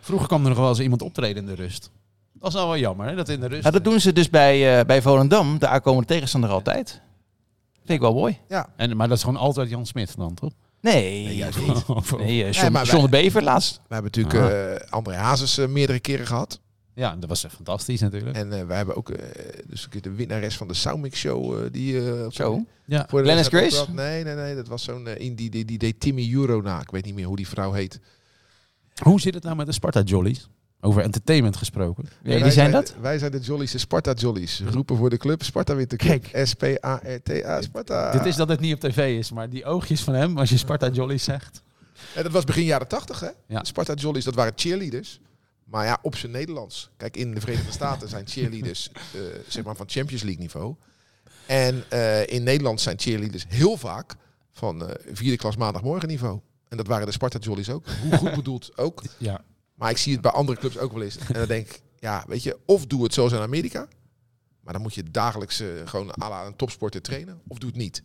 [0.00, 1.90] Vroeger kwam er nog wel eens iemand optreden in de rust.
[2.32, 3.14] Dat is nou wel jammer, hè?
[3.14, 3.62] Dat in de rust.
[3.62, 7.00] Nou, dat doen ze dus bij, eh, bij Volendam, de aankomende tegenstander, altijd.
[7.74, 8.38] Vind ik wel mooi.
[8.76, 10.52] En, maar dat is gewoon altijd Jan Smit dan, toch?
[10.80, 11.84] Nee, Nee, juist niet.
[11.86, 13.80] Of- Nee, eh, John, maar wij- John de Bever laatst.
[13.88, 16.60] We hebben natuurlijk eh, André Hazes eh, meerdere keren gehad.
[16.94, 18.36] Ja, dat was fantastisch natuurlijk.
[18.36, 19.24] En eh, wij hebben ook eh,
[19.66, 21.58] dus een keer de winnares van de Soundmix Show.
[21.64, 22.64] eh, die, eh, op- Zo.
[22.84, 23.06] Ja.
[23.08, 23.78] Voor de Glennis wedstrijd Grace?
[23.80, 23.96] optrad.
[24.06, 24.54] Nee, nee, nee.
[24.54, 26.80] Dat was zo'n eh, in die, die, die deed Timmy Euro na.
[26.80, 28.00] Ik weet niet meer hoe die vrouw heet.
[29.02, 30.48] Hoe zit het nou met de Sparta Jollies?
[30.80, 32.08] Over entertainment gesproken.
[32.22, 32.94] Wie, zijn dat?
[33.00, 34.62] Wij zijn de Jollies, de Sparta Jollies.
[34.70, 35.42] Roepen voor de club.
[35.42, 36.26] Sparta wint de club.
[36.32, 38.12] S-P-A-R-T-A, Sparta.
[38.12, 40.56] Dit is dat het niet op tv is, maar die oogjes van hem, als je
[40.56, 41.62] Sparta Jollies zegt.
[42.14, 43.28] En dat was begin jaren tachtig, hè?
[43.46, 43.64] Ja.
[43.64, 45.20] Sparta Jollies, dat waren cheerleaders.
[45.64, 46.90] Maar ja, op zijn Nederlands.
[46.96, 50.74] Kijk, in de Verenigde Staten zijn cheerleaders eh, zeg maar van Champions League niveau.
[51.46, 54.14] En eh, in Nederland zijn cheerleaders heel vaak
[54.52, 56.40] van eh, vierde klas maandagmorgen niveau.
[56.68, 57.84] En dat waren de Sparta Jollies ook.
[58.02, 59.02] Hoe goed bedoeld ook.
[59.18, 59.44] Ja.
[59.78, 61.16] Maar ik zie het bij andere clubs ook wel eens.
[61.18, 63.88] En dan denk ik, ja, weet je, of doe het zoals in Amerika.
[64.60, 67.40] Maar dan moet je dagelijks eh, gewoon à la een topsporter trainen.
[67.48, 68.02] Of doe het niet.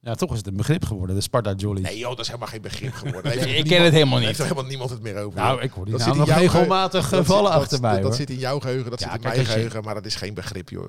[0.00, 1.84] ja, toch is het een begrip geworden, de Sparta Jollies.
[1.84, 3.32] Nee joh, dat is helemaal geen begrip geworden.
[3.32, 4.36] Heeft ik ken het helemaal Daar heeft niet.
[4.36, 5.38] toch helemaal niemand het meer over.
[5.40, 8.14] nou, ik hoor die Dat nog regelmatig Dat vallen zit- achter dat, mij, Dat, hoor.
[8.14, 10.34] zit in jouw geheugen, dat Ja, zit in mijn je- geheugen, maar dat is geen
[10.34, 10.88] begrip, joh.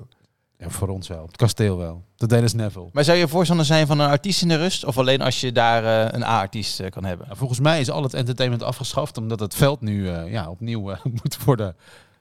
[0.66, 1.26] Voor ons wel.
[1.26, 2.04] Het kasteel wel.
[2.16, 2.88] De Dennis Neville.
[2.92, 4.84] Maar zou je voorstander zijn van een artiest in de rust?
[4.84, 7.26] Of alleen als je daar eh, een A-artiest eh, kan hebben?
[7.26, 10.80] Nou, volgens mij is al het entertainment afgeschaft, omdat het veld nu eh, ja, opnieuw
[11.22, 11.76] moet worden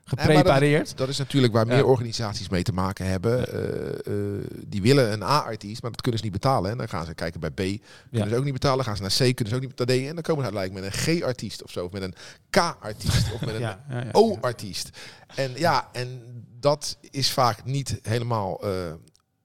[0.07, 0.97] geprepareerd.
[0.97, 3.51] Dat is natuurlijk waar meer organisaties mee te maken hebben.
[3.51, 3.89] Eh,
[4.37, 6.71] eh, die willen een A-artiest, maar dat kunnen ze niet betalen.
[6.71, 8.27] En dan gaan ze kijken bij B, kunnen Ja.
[8.27, 8.85] ze ook niet betalen.
[8.85, 10.07] Gaan ze naar C, kunnen ze ook niet betalen.
[10.07, 11.85] En dan komen ze uiteindelijk met een G-artiest of zo.
[11.85, 12.13] Of met een
[12.49, 14.09] K-artiest of met een.
[14.11, 14.89] O-artiest.
[15.35, 16.21] En ja, en
[16.59, 18.63] dat is vaak niet helemaal...
[18.63, 18.71] eh,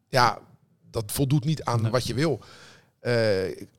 [0.08, 0.38] ja,
[0.90, 1.90] dat voldoet niet aan Nee.
[1.90, 2.40] wat je wil.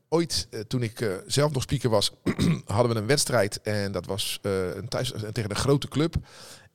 [0.08, 2.12] Ooit, toen ik zelf nog speaker was,
[2.66, 3.60] hadden we een wedstrijd.
[3.62, 6.14] En dat was een thuis, tegen een grote club.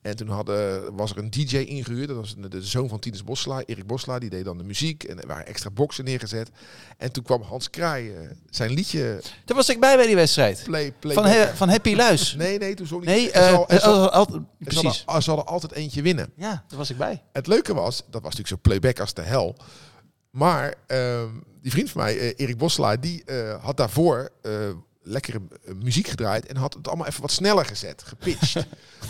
[0.02, 2.08] En toen hadden, was er een DJ ingehuurd.
[2.08, 4.18] Dat was de, de zoon van Tinus Bossela, Erik Bossela.
[4.18, 5.04] Die deed dan de muziek.
[5.04, 6.50] En er waren extra boxen neergezet.
[6.98, 10.62] En toen kwam Hans Kraai eh, zijn liedje Daar was ik bij bij die wedstrijd.
[10.64, 12.34] play, play Van, he- van Happy Luis.
[12.38, 13.14] Nee, nee, toen zong hij...
[13.14, 15.04] Nee, al- er precies.
[15.18, 16.32] zal er altijd eentje winnen.
[16.36, 17.22] Ja, daar was ik bij.
[17.32, 19.56] Het leuke was, dat was natuurlijk zo playback als de hel.
[20.30, 21.28] Maar ehm,
[21.62, 23.24] die vriend van mij, Erik Bosselaar, die
[23.60, 24.30] had daarvoor
[25.02, 28.54] lekkere eh, muziek gedraaid en had het allemaal even wat sneller gezet, gepitcht.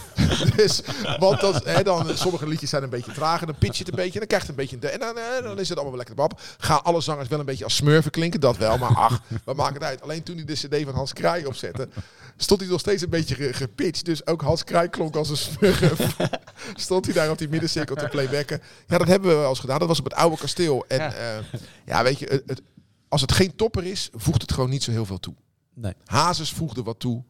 [0.56, 0.80] dus,
[1.18, 3.94] want dat, hè, dan, sommige liedjes zijn een beetje trager, dan pitch je het een
[4.04, 4.76] beetje en dan krijgt het een beetje...
[4.76, 6.40] een En dan, eh, dan is het allemaal wel lekker bab.
[6.58, 9.74] Gaan alle zangers wel een beetje als smurfen klinken, dat wel, maar ach, wat maakt
[9.74, 10.02] het uit.
[10.02, 11.88] Alleen toen hij de cd van Hans Kraai opzette,
[12.36, 14.04] stond hij nog steeds een beetje ge- gepitcht.
[14.04, 16.16] Dus ook Hans Kraai klonk als een smurf.
[16.74, 18.62] stond hij daar op die middencirkel te playbacken.
[18.86, 19.78] Ja, dat hebben we wel eens gedaan.
[19.78, 20.84] Dat was op het oude kasteel.
[20.88, 21.12] En Ja.
[21.14, 21.42] ja,
[21.86, 22.62] ja weet je, het, het-
[23.08, 25.34] als het geen topper is, voegt het gewoon niet zo heel veel toe.
[25.80, 25.94] Nee.
[26.04, 27.24] Hazes voegde wat toe.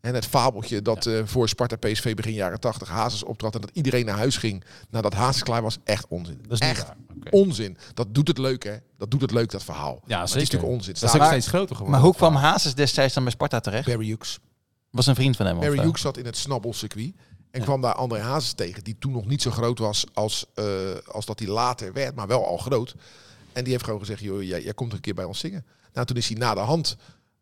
[0.00, 3.70] En het fabeltje dat eh, voor Sparta PSV begin jaren 80 Hazes optrad en dat
[3.72, 6.38] iedereen naar huis ging nadat Hazes klaar was, echt onzin.
[6.42, 6.92] Dat is niet echt
[7.30, 7.76] onzin.
[7.94, 8.76] Dat doet het leuk, hè?
[8.98, 10.02] Dat doet het leuk, dat verhaal.
[10.06, 10.94] Ja, het is natuurlijk onzin.
[10.94, 11.90] Dat is ook steeds groter geworden.
[11.90, 13.86] Maar hoe kwam Hazes destijds dan bij Sparta terecht?
[13.86, 14.38] Barry Hughes.
[14.90, 15.58] Was een vriend van hem?
[15.58, 15.84] Barry eh?
[15.84, 17.14] Hughes zat in het snabbelcircuit
[17.50, 17.64] en Ja.
[17.66, 20.64] kwam daar André Hazes tegen, die toen nog niet zo groot was als, eh,
[21.06, 22.94] als dat hij later werd, maar wel al groot.
[23.52, 25.66] En die heeft gewoon gezegd, joh, jij, jij komt een keer bij ons zingen.
[25.92, 26.96] Nou, toen is hij na de hand,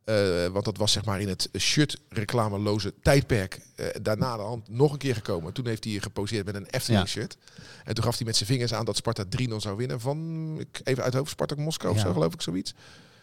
[0.04, 4.92] eh, want dat was zeg maar in het shirt-reclameloze tijdperk, eh, daarna de hand nog
[4.92, 5.52] een keer gekomen.
[5.52, 7.36] Toen heeft hij geposeerd met een Efteling-shirt.
[7.84, 10.80] En toen gaf hij met zijn vingers aan dat Sparta 3-0 zou winnen van, ik,
[10.84, 12.74] even uit hoofd, Spartak Moskou of zo, geloof ik, zoiets.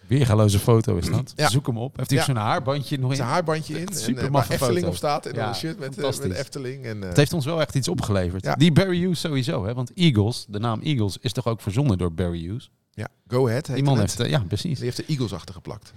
[0.08, 1.34] Weergaloze foto is dat.
[1.36, 1.50] Ja.
[1.50, 1.98] Zoek hem op.
[1.98, 2.26] Heeft hij Ja.
[2.26, 3.16] zo'n haarbandje nog in?
[3.16, 4.88] Zijn haarbandje in, Echt en, super eh, Efteling foto.
[4.88, 6.32] op staat en dan Ja, een shirt met, met.
[6.32, 6.86] Efteling.
[6.86, 8.60] En, Het heeft ons wel echt iets opgeleverd.
[8.60, 9.74] Die Barry Hughes sowieso, hè?
[9.74, 12.72] want Eagles, de naam Eagles, is toch ook verzonnen door Barry Hughes?
[12.92, 13.66] Ja, go ahead.
[13.66, 14.08] Die heette man het.
[14.08, 14.76] heeft, eh, ja, precies.
[14.76, 15.94] Die heeft de Eagles achter geplakt.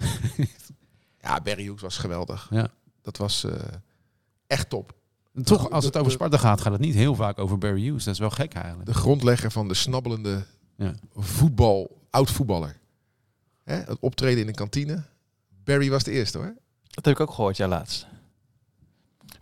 [1.22, 2.46] ja, Barry Hughes was geweldig.
[2.50, 2.68] Ja.
[3.02, 3.52] Dat was eh,
[4.46, 4.94] echt top.
[5.35, 8.04] En Toch, als het over Sparta gaat, gaat het niet heel vaak over Barry Hughes.
[8.04, 8.87] Dat is wel gek eigenlijk.
[8.87, 10.44] De grondlegger van de snabbelende
[10.76, 10.94] Ja.
[11.14, 12.76] voetbal, oud voetballer.
[13.62, 15.02] Hè, het optreden in de kantine.
[15.64, 16.54] Barry was de eerste hoor.
[16.90, 18.07] Dat heb ik ook gehoord, ja, laatst.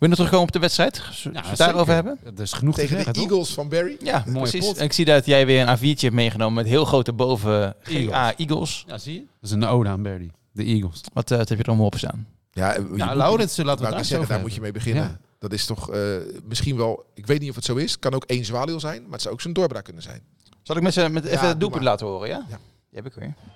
[0.03, 1.03] Wil je nog terugkomen op de wedstrijd?
[1.13, 1.73] Zullen we het zeker.
[1.73, 2.19] daarover hebben?
[2.25, 3.29] Dat is genoeg Tegen te zeggen, de toch?
[3.31, 3.97] Eagles van Barry.
[4.03, 4.67] Ja, Mooie precies.
[4.67, 4.77] pot.
[4.77, 8.07] En ik zie dat jij weer een A4'tje hebt meegenomen met heel grote boven Eagles.
[8.11, 8.85] GA Eagles.
[8.87, 9.19] Ja, zie je?
[9.21, 10.31] Dat is een ode aan Barry.
[10.53, 11.01] De Eagles.
[11.13, 12.27] Wat, eh, wat heb je er allemaal op staan?
[12.53, 15.03] Ja, je Ja, moet- Laurensen, laten we daar zeggen, daar moet je mee beginnen.
[15.03, 15.19] Ja.
[15.39, 16.01] Dat is toch eh,
[16.49, 17.91] misschien wel, ik weet niet of het zo is.
[17.91, 20.21] Het kan ook één zwaluw zijn, maar het zou ook zijn doorbraak kunnen zijn.
[20.63, 22.47] Zal ik met, met Ja, even doe het doelpunt laten horen, ja?
[22.49, 22.59] Ja.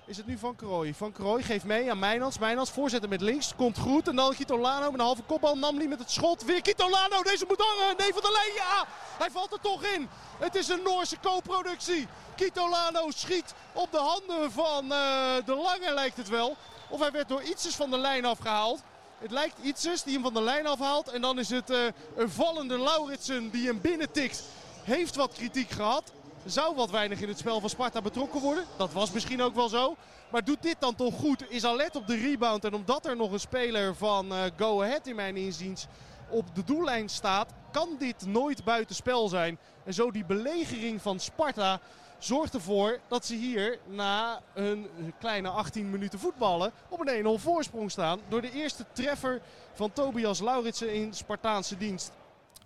[0.07, 0.95] Is het nu Van Krooij.
[0.95, 2.39] Van Krooij geeft mee aan Mijnans.
[2.39, 3.55] Mijnans voorzetten met links.
[3.57, 4.09] Komt goed.
[4.09, 5.57] En dan Kitolano met een halve kopbal.
[5.57, 6.45] Namli met het schot.
[6.45, 7.23] Weer Kitolano.
[7.23, 7.97] Deze moet hangen.
[7.97, 8.55] Nee van der Leen.
[8.55, 8.87] Ja,
[9.19, 10.09] hij valt er toch in.
[10.39, 12.07] Het is een Noorse co-productie.
[12.37, 16.57] Kitolano schiet op de handen van eh, de Lange lijkt het wel.
[16.89, 18.83] Of hij werd door Ietses van de lijn afgehaald.
[19.19, 21.09] Het lijkt Ietses die hem van de lijn afhaalt.
[21.09, 21.79] En dan is het eh,
[22.17, 24.43] een vallende Lauritsen die hem binnentikt.
[24.83, 26.13] Heeft wat kritiek gehad.
[26.47, 28.65] Zou wat weinig in het spel van Sparta betrokken worden.
[28.77, 29.97] Dat was misschien ook wel zo.
[30.31, 31.51] Maar doet dit dan toch goed?
[31.51, 32.65] Is alert op de rebound.
[32.65, 35.87] En omdat er nog een speler van eh, Go Ahead in mijn inziens
[36.29, 39.59] op de doellijn staat, kan dit nooit buitenspel zijn.
[39.85, 41.81] En zo die belegering van Sparta
[42.19, 44.87] zorgt ervoor dat ze hier na een
[45.19, 48.21] kleine 18 minuten voetballen op een 1-0 voorsprong staan.
[48.29, 49.41] Door de eerste treffer
[49.75, 52.13] van Tobias Lauritsen in Spartaanse dienst.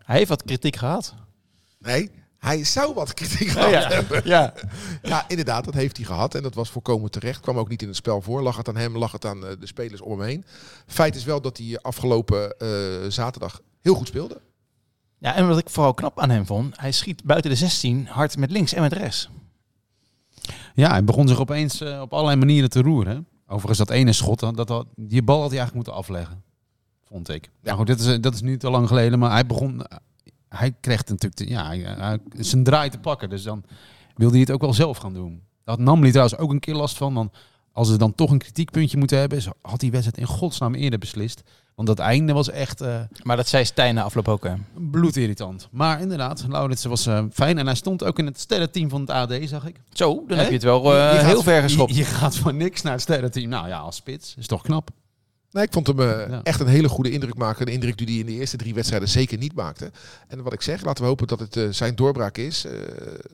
[0.04, 1.14] Hij heeft wat kritiek gehad.
[1.78, 2.10] Nee,
[2.40, 3.88] hij zou wat kritiek gehad ja.
[3.88, 4.20] hebben.
[4.24, 4.52] ja.
[5.02, 6.34] Ja, inderdaad, dat heeft hij gehad.
[6.34, 7.40] En dat was volkomen terecht.
[7.40, 8.42] Kwam ook niet in het spel voor.
[8.42, 10.44] Lag het aan hem, lag het aan eh, de spelers om hem heen.
[10.86, 12.68] Feit is wel dat hij afgelopen eh,
[13.08, 14.40] zaterdag heel goed speelde.
[15.18, 18.36] Ja, en wat ik vooral knap aan hem vond, hij schiet buiten de 16 hard
[18.36, 19.28] met links en met rechts.
[20.74, 23.16] Ja, hij begon zich opeens eh, op allerlei manieren te roeren.
[23.16, 23.20] hè.
[23.46, 26.42] Overigens dat ene schot, dat, dat, die bal had hij eigenlijk moeten afleggen.
[27.04, 27.44] Vond ik.
[27.44, 27.50] Ja.
[27.62, 29.82] Nou goed, dit is, dat is niet te lang geleden, maar hij begon...
[30.56, 33.30] Hij kreeg natuurlijk te, ja, hij, hij- zijn draai te pakken.
[33.30, 33.64] Dus dan
[34.16, 35.42] wilde hij het ook wel zelf gaan doen.
[35.64, 37.14] Dat had Namli trouwens ook een keer last van.
[37.14, 37.32] Want
[37.72, 41.42] als ze dan toch een kritiekpuntje moeten hebben, had die wedstrijd in godsnaam eerder beslist.
[41.74, 44.44] Want dat einde was echt eh, Maar dat zei Stijn na afloop ook.
[44.44, 44.52] hè.
[44.90, 45.68] bloedirritant.
[45.70, 47.58] Maar inderdaad, Lauritsen was eh, fijn.
[47.58, 49.80] En hij stond ook in het sterrenteam van het AD, zag ik.
[49.92, 51.90] Zo, dan heb je het wel Je- eh, gaat- heel ver geschopt.
[51.90, 53.48] Je, je gaat van niks naar het sterrenteam.
[53.48, 54.34] Nou ja, als spits.
[54.38, 54.90] Is toch knap.
[55.52, 56.42] Nee, ik vond hem eh, Ja.
[56.42, 57.66] echt een hele goede indruk maken.
[57.66, 59.90] Een indruk die hij in de eerste drie wedstrijden zeker niet maakte.
[60.28, 62.64] En wat ik zeg, laten we hopen dat het eh, zijn doorbraak is.
[62.64, 62.72] Eh,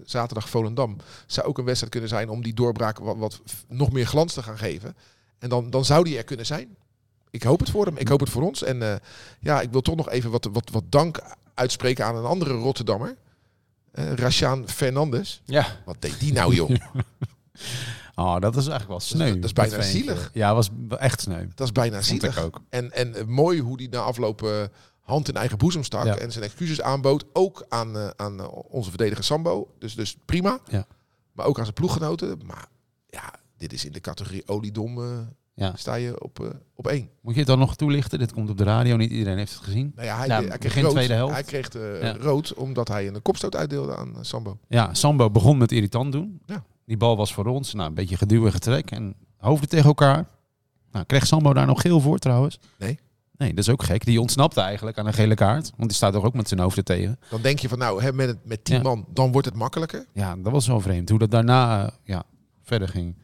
[0.05, 4.33] zaterdag Volendam zou ook een wedstrijd kunnen zijn om die doorbraak wat, nog meer glans
[4.35, 4.97] te gaan geven.
[5.39, 6.77] En dan, dan zou die er kunnen zijn.
[7.31, 7.97] Ik hoop het voor hem.
[7.97, 8.63] Ik hoop het voor ons.
[8.63, 8.95] En eh,
[9.41, 11.21] ja, ik wil toch nog even wat, wat, wat dank
[11.55, 13.17] uitspreken aan een andere Rotterdammer.
[13.93, 15.43] Eh Rashaan Fernandes.
[15.45, 16.71] Ja, Wat deed die nou, joh?
[18.19, 19.35] Oh, dat is eigenlijk wel sneu.
[19.35, 20.31] dat is bijna zielig.
[20.33, 21.47] Ja, was echt sneu.
[21.55, 22.45] Dat is bijna Vond ik zielig.
[22.45, 22.61] ook.
[22.69, 24.63] En, en eh, mooi hoe die na afloop eh,
[25.01, 26.17] hand in eigen boezem stak Ja.
[26.17, 27.25] en zijn excuses aanbood.
[27.33, 29.75] Ook aan, eh, aan eh, onze verdediger Sambo.
[29.79, 30.59] Dus, dus prima.
[30.69, 30.87] Ja.
[31.33, 32.41] Maar ook aan zijn ploeggenoten.
[32.47, 32.67] Maar
[33.09, 35.03] ja, dit is in de categorie oliedom.
[35.03, 35.19] eh,
[35.55, 35.73] Ja.
[35.77, 37.09] sta je op, eh, op één.
[37.21, 38.19] Moet je het dan nog toelichten?
[38.19, 39.93] Dit komt op de radio, niet iedereen heeft het gezien.
[39.95, 40.93] Nou ja, hij, Nou, hij kreeg begin rood.
[40.95, 41.33] tweede helft.
[41.35, 42.17] Hij kreeg eh, Ja.
[42.17, 44.59] rood omdat hij een kopstoot uitdeelde aan eh, Sambo.
[44.69, 46.41] Ja, Sambo begon met irritant doen.
[46.47, 46.65] Ja.
[46.87, 47.75] Die bal was voor ons.
[47.75, 48.91] Nou, een beetje geduw en getrek.
[48.91, 50.29] En hoofden tegen elkaar.
[50.93, 52.59] Nou, kreeg Sambo daar nog geel voor trouwens?
[52.79, 52.99] Nee.
[53.39, 54.05] Nee, dat is ook gek.
[54.05, 55.71] Die ontsnapte eigenlijk aan een gele kaart.
[55.77, 57.19] Want die staat toch ook met zijn hoofden tegen.
[57.31, 58.83] Dan denk je van nou, hè, met, het- met tien Ja.
[58.83, 60.07] man, dan wordt het makkelijker.
[60.13, 61.09] Ja, dat was wel vreemd.
[61.09, 62.23] Hoe dat daarna eh, ja,
[62.63, 63.15] verder ging.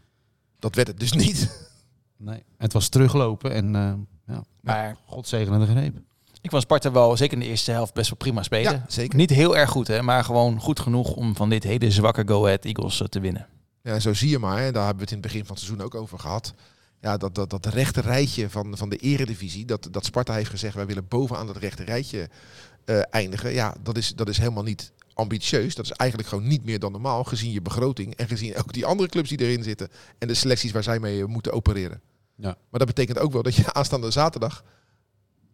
[0.58, 1.68] Dat werd het dus niet.
[2.16, 2.42] Nee.
[2.58, 3.92] Het was teruglopen en eh
[4.34, 5.96] ja, Maar God zegene de greep.
[6.42, 8.72] Ik vond Sparta wel, zeker in de eerste helft, best wel prima spelen.
[8.72, 9.16] Ja, zeker.
[9.16, 12.44] Niet heel erg goed, hè, maar gewoon goed genoeg om van dit hele zwakke Go
[12.44, 13.46] Ahead Eagles eh, te winnen.
[13.82, 14.58] Ja, zo zie je maar.
[14.58, 16.54] En daar hebben we het in het begin van het seizoen ook over gehad.
[17.00, 19.64] Ja, dat, dat, dat rechte rijtje van, van de eredivisie.
[19.64, 22.28] Dat, dat Sparta heeft gezegd, wij willen bovenaan dat rechte rijtje
[22.84, 23.52] eh, eindigen.
[23.52, 25.74] Ja, dat is, dat is helemaal niet ambitieus.
[25.74, 27.24] Dat is eigenlijk gewoon niet meer dan normaal.
[27.24, 29.88] Gezien je begroting en gezien ook die andere clubs die erin zitten.
[30.18, 32.00] En de selecties waar zij mee eh, moeten opereren.
[32.36, 32.56] Ja.
[32.70, 34.64] Maar dat betekent ook wel dat je aanstaande zaterdag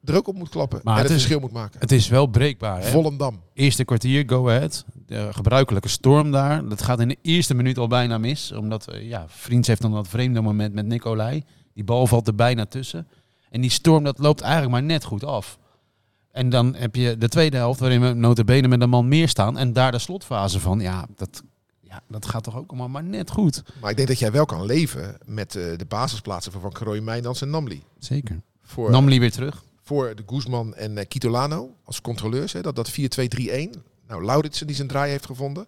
[0.09, 0.81] er ook op moet klappen.
[0.83, 1.81] Maar en het het is- verschil moet maken.
[1.81, 2.81] Het is wel breekbaar.
[2.83, 2.89] Hè?
[2.91, 3.41] Volendam.
[3.55, 4.85] Eerste kwartier, go ahead.
[5.07, 6.69] De gebruikelijke storm daar.
[6.69, 8.53] Dat gaat in de eerste minuut al bijna mis.
[8.53, 11.43] Omdat, eh, ja, Vriends heeft dan dat vreemde moment met Nicolai.
[11.75, 13.07] Die bal valt er bijna tussen.
[13.51, 15.59] En die storm, dat loopt eigenlijk maar net goed af.
[16.33, 19.59] En dan heb je de tweede helft, waarin we notabene met een man meer staan.
[19.59, 20.81] En daar de slotfase van.
[20.81, 21.43] Ja, dat,
[21.81, 23.63] ja, dat gaat toch ook allemaal maar net goed.
[23.81, 27.01] Maar ik denk dat jij wel kan leven met eh, de basisplaatsen van Van Krooij,
[27.01, 27.83] Mijndans en Namli.
[27.99, 28.41] Zeker.
[28.63, 29.63] Voor, Namli weer terug.
[29.89, 32.53] Voor de Guzman en eh, Kitolano als controleurs.
[32.53, 32.95] Hè, dat dat 4-2-3-1.
[34.07, 35.67] Nou, Lauritsen die zijn draai heeft gevonden.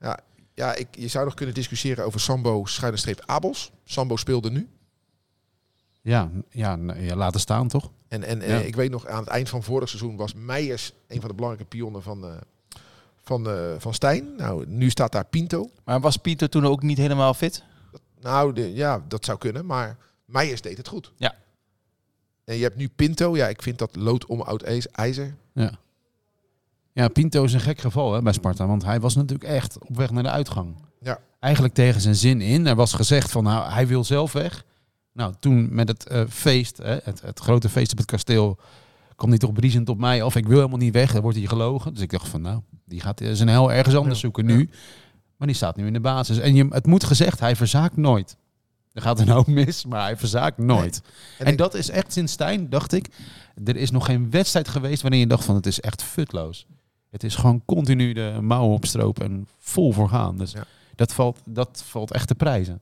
[0.00, 0.18] Ja,
[0.54, 3.72] ja ik, je zou nog kunnen discussiëren over Sambo schuine streep Abels.
[3.84, 4.68] Sambo speelde nu.
[6.06, 7.90] Ja, ja, ja, laten staan toch?
[8.08, 11.20] En, en eh, ik weet nog, aan het eind van vorig seizoen was Meijers een
[11.20, 12.30] van de belangrijke pionnen van, eh,
[13.22, 14.36] van, eh, van Stijn.
[14.36, 15.70] Nou, nu staat daar Pinto.
[15.84, 17.62] Maar was Pieter toen ook niet helemaal fit?
[18.20, 21.12] Nou, de, ja, dat zou kunnen, maar Meijers deed het goed.
[21.16, 21.34] Ja.
[22.46, 23.36] En je hebt nu Pinto.
[23.36, 25.34] Ja, ik vind dat lood om oud ijzer.
[25.52, 25.70] Ja.
[26.92, 28.66] Ja, Pinto is een gek geval hè, bij Sparta.
[28.66, 30.74] Want hij was natuurlijk echt op weg naar de uitgang.
[31.00, 31.18] Ja.
[31.40, 32.66] Eigenlijk tegen zijn zin in.
[32.66, 34.64] Er was gezegd van nou, hij wil zelf weg.
[35.12, 38.58] Nou, toen met het eh, feest, hè, het, het grote feest op het kasteel,
[39.16, 40.36] kwam hij toch briesend op mij af.
[40.36, 41.12] Ik wil helemaal niet weg.
[41.12, 41.92] Dan wordt hij gelogen.
[41.92, 44.20] Dus ik dacht van nou, die gaat zijn hel ergens anders Ja.
[44.20, 44.70] zoeken nu.
[45.36, 46.38] Maar die staat nu in de basis.
[46.38, 48.36] En je, het moet gezegd, hij verzaakt nooit.
[48.96, 51.00] Er gaat een hoop mis, maar hij verzaakt nooit.
[51.38, 53.06] En En, ik- dat is echt sinds Stijn, dacht ik.
[53.64, 56.66] Er is nog geen wedstrijd geweest waarin je dacht van het is echt futloos.
[57.10, 60.36] Het is gewoon continu de mouwen opstropen en vol voor gaan.
[60.38, 60.64] Dus Ja.
[60.94, 62.80] dat, valt, dat valt echt te prijzen.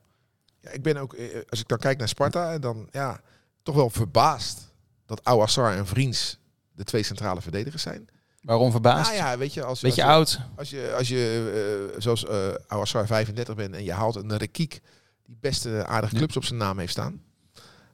[0.61, 3.20] Ja, ik ben ook, eh, als ik dan kijk naar Sparta, dan ja,
[3.62, 4.72] toch wel verbaasd
[5.07, 6.38] dat Awassar en Vriends
[6.72, 8.09] de twee centrale verdedigers zijn.
[8.40, 9.11] Waarom verbaasd?
[9.12, 10.40] Nou ja, weet je, als, Beetje als je, oud.
[10.57, 14.81] Als je, als je eh, zoals eh Awassar 35 bent en je haalt een Rekiek
[15.26, 16.18] die beste aardige Ja.
[16.18, 17.22] clubs op zijn naam heeft staan,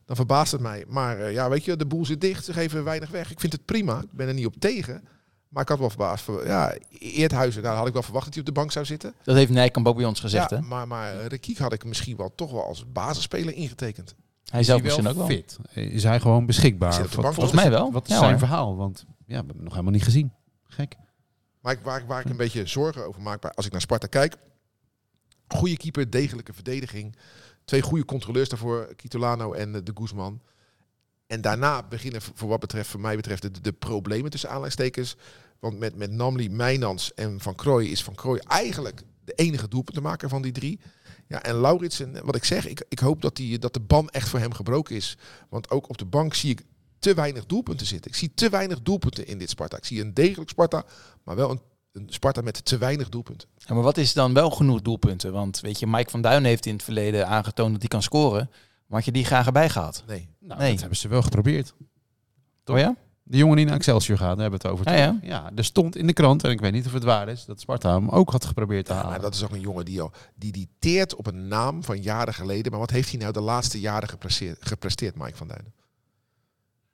[0.05, 0.85] dan verbaast het mij.
[0.89, 3.31] Maar eh, ja, weet je, de boel zit dicht, ze geven weinig weg.
[3.31, 5.05] Ik vind het prima, ik ben er niet op tegen.
[5.49, 6.25] Maar ik had wel verbaasd.
[6.25, 9.15] Voor, ja, Eerthuizen, daar had ik wel verwacht dat hij op de bank zou zitten.
[9.23, 10.63] Dat heeft Nijkamp ook bij ons gezegd, ja, hè?
[10.63, 14.15] maar, maar Rekiek had ik misschien wel toch wel als basisspeler ingetekend.
[14.45, 15.37] Hij zelf Is hij misschien ook wel.
[15.37, 15.59] fit?
[15.93, 16.91] Is hij gewoon beschikbaar?
[17.01, 17.93] Wat- wat Volgens mij wel.
[17.93, 18.39] Wat is Ja, zijn hoor.
[18.39, 18.77] verhaal?
[18.77, 20.33] Want ja, we hebben hem nog helemaal niet gezien.
[20.65, 20.97] Gek.
[21.61, 24.07] Maar ik, waar, waar ik een beetje zorgen over maak, bij- als ik naar Sparta
[24.07, 24.37] kijk.
[25.55, 27.17] Goede keeper, degelijke verdediging.
[27.65, 30.41] Twee goede controleurs daarvoor, Kitolano en eh, de Guzman.
[31.27, 35.17] En daarna beginnen voor wat betreft, voor mij betreft, de, de problemen tussen aanleidingstekens.
[35.59, 40.29] Want met, met Namli, Mijnans en Van Krooij is Van Krooij eigenlijk de enige doelpuntenmaker
[40.29, 40.81] van die drie.
[41.27, 44.29] Ja, en Lauritsen, wat ik zeg, ik, ik hoop dat, die, dat de ban echt
[44.29, 45.17] voor hem gebroken is.
[45.49, 46.63] Want ook op de bank zie ik
[46.99, 48.11] te weinig doelpunten zitten.
[48.11, 49.77] Ik zie te weinig doelpunten in dit Sparta.
[49.77, 50.85] Ik zie een degelijk Sparta,
[51.23, 51.61] maar wel een,
[51.93, 53.49] een Sparta met te weinig doelpunten.
[53.57, 55.33] Ja, maar wat is dan wel genoeg doelpunten?
[55.33, 58.51] Want weet je, Mike van Duin heeft in het verleden aangetoond dat hij kan scoren.
[58.87, 60.03] Maar had je die graag erbij gehad?
[60.07, 60.29] Nee.
[60.41, 60.71] Nou, Nee.
[60.71, 61.75] dat hebben ze wel geprobeerd.
[62.67, 62.97] Oh ja?
[63.23, 64.97] De jongen die naar Excelsior gaat, daar hebben we het over.
[64.99, 65.19] Ja, toch?
[65.23, 67.61] ja, er stond in de krant, en ik weet niet of het waar is, dat
[67.61, 69.13] Sparta hem ook had geprobeerd te Ja, halen.
[69.13, 72.03] maar dat is ook een jongen die, al, die, die teert op een naam van
[72.03, 72.71] jaren geleden.
[72.71, 75.73] Maar wat heeft hij nou de laatste jaren gepresteerd, gepresteerd Mike van Duinen?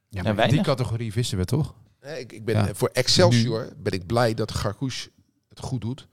[0.08, 1.74] Ja, Ja, in die categorie vissen we toch?
[2.06, 2.74] Ik, ik ben, Ja.
[2.74, 5.10] Voor Excelsior ben ik blij dat Garkouche
[5.48, 6.08] het goed doet.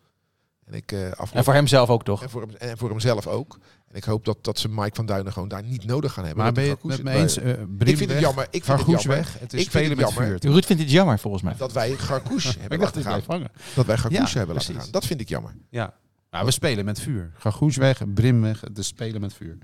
[0.66, 2.22] En, ik, eh afgelopen- En voor hemzelf ook toch?
[2.24, 3.60] en, voor hem, en voor hemzelf ook.
[3.88, 6.44] En ik hoop dat, dat ze Mike van Duinen gewoon daar niet nodig gaan hebben.
[6.44, 7.38] Maar ben je het met me het eens?
[7.38, 8.48] eh Brim ik vind weg, het jammer.
[8.52, 9.34] Ik vind het jammer weg.
[9.40, 10.40] Het is Ik vind spelen het met jammer.
[10.40, 10.52] vuur.
[10.52, 11.56] Ruud vindt dit jammer volgens mij.
[11.58, 13.48] dat wij Garkouche hebben Ik dacht laten gaan.
[13.76, 14.92] Dat wij Garkouche Ja, hebben laten gaan.
[14.92, 15.56] Dat vind ik jammer.
[15.70, 15.94] Ja.
[16.32, 17.32] Nou, we spelen met vuur.
[17.38, 18.60] Gagoes weg, Brim weg.
[18.72, 19.58] De spelen met vuur.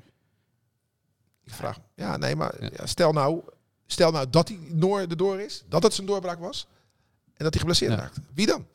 [1.43, 3.41] Ik vraag, ja, nee, maar ja, stel, nou,
[3.91, 6.67] stel nou dat die Noor erdoor is, dat het zijn doorbraak was
[7.27, 7.97] en dat hij geblesseerd Ja.
[7.97, 8.19] raakt.
[8.33, 8.65] Wie dan?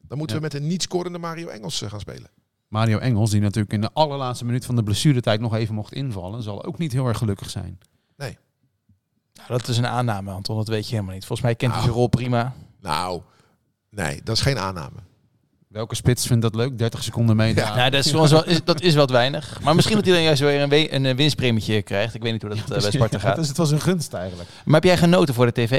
[0.00, 0.42] Dan moeten Ja.
[0.42, 2.30] we met een niet scorende Mario Engels eh, gaan spelen.
[2.68, 6.42] Mario Engels, die natuurlijk in de allerlaatste minuut van de blessuretijd nog even mocht invallen,
[6.42, 7.78] zal ook niet heel erg gelukkig zijn.
[9.38, 10.56] Nou, dat is een aanname, Anton.
[10.56, 11.24] Dat weet je helemaal niet.
[11.24, 11.92] Volgens mij kent hij Nou.
[11.92, 12.54] zijn rol prima.
[12.80, 13.22] Nou,
[13.90, 14.96] nee, dat is geen aanname.
[15.68, 16.78] Welke spits vindt dat leuk?
[16.78, 17.54] 30 seconden mee.
[17.54, 17.74] Ja.
[17.74, 19.60] Nou, dat is, wel, is, dat is wat weinig.
[19.62, 22.14] Maar misschien dat hij dan juist weer een, we- een eh, winstpremietje krijgt.
[22.14, 23.36] Ik weet niet hoe dat eh, bij Sparta gaat.
[23.36, 24.48] Dus het was een gunst eigenlijk.
[24.64, 25.70] Maar heb jij genoten voor de tv?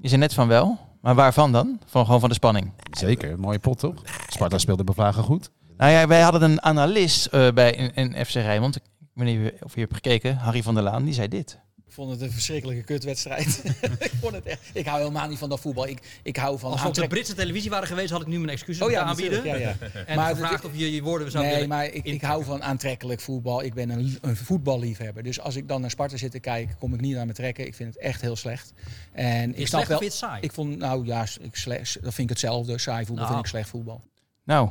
[0.00, 0.78] Je zei net van wel.
[1.00, 1.78] Maar waarvan dan?
[1.86, 2.72] Van, gewoon van de spanning.
[2.90, 3.94] Zeker, een mooie pot toch?
[4.28, 5.50] Sparta speelde bevlagen goed.
[5.76, 8.76] Nou ja, wij hadden een analist eh, bij in, in FC Rijnmond.
[8.76, 8.82] Ik
[9.14, 10.36] weet niet of je hebt gekeken.
[10.36, 11.04] Harry van der Laan.
[11.04, 11.58] Die zei dit.
[11.94, 13.62] Ik vond het een verschrikkelijke kutwedstrijd.
[13.98, 14.60] ik vond het echt.
[14.72, 15.86] Ik hou helemaal niet van dat voetbal.
[15.88, 18.36] Ik, ik hou van Als we op de Britse televisie waren geweest, had ik nu
[18.38, 19.44] mijn excuses Oh ja, aanbieden.
[19.44, 19.76] Ja, ja.
[20.06, 22.44] En Maar gevraagd het- of je je woorden zou Nee, willen maar ik, ik hou
[22.44, 23.62] van aantrekkelijk voetbal.
[23.62, 25.22] Ik ben een, een voetballiefhebber.
[25.22, 27.66] Dus als ik dan naar Sparta zit te kijken, kom ik niet naar me trekken.
[27.66, 28.72] Ik vind het echt heel slecht.
[29.12, 30.10] En ik Is snap wel.
[30.10, 30.40] saai?
[30.42, 32.78] Ik vond, nou ja, ik slecht, dat vind ik hetzelfde.
[32.78, 33.28] Saai voetbal Nou.
[33.34, 34.02] vind ik slecht voetbal.
[34.44, 34.68] Nou,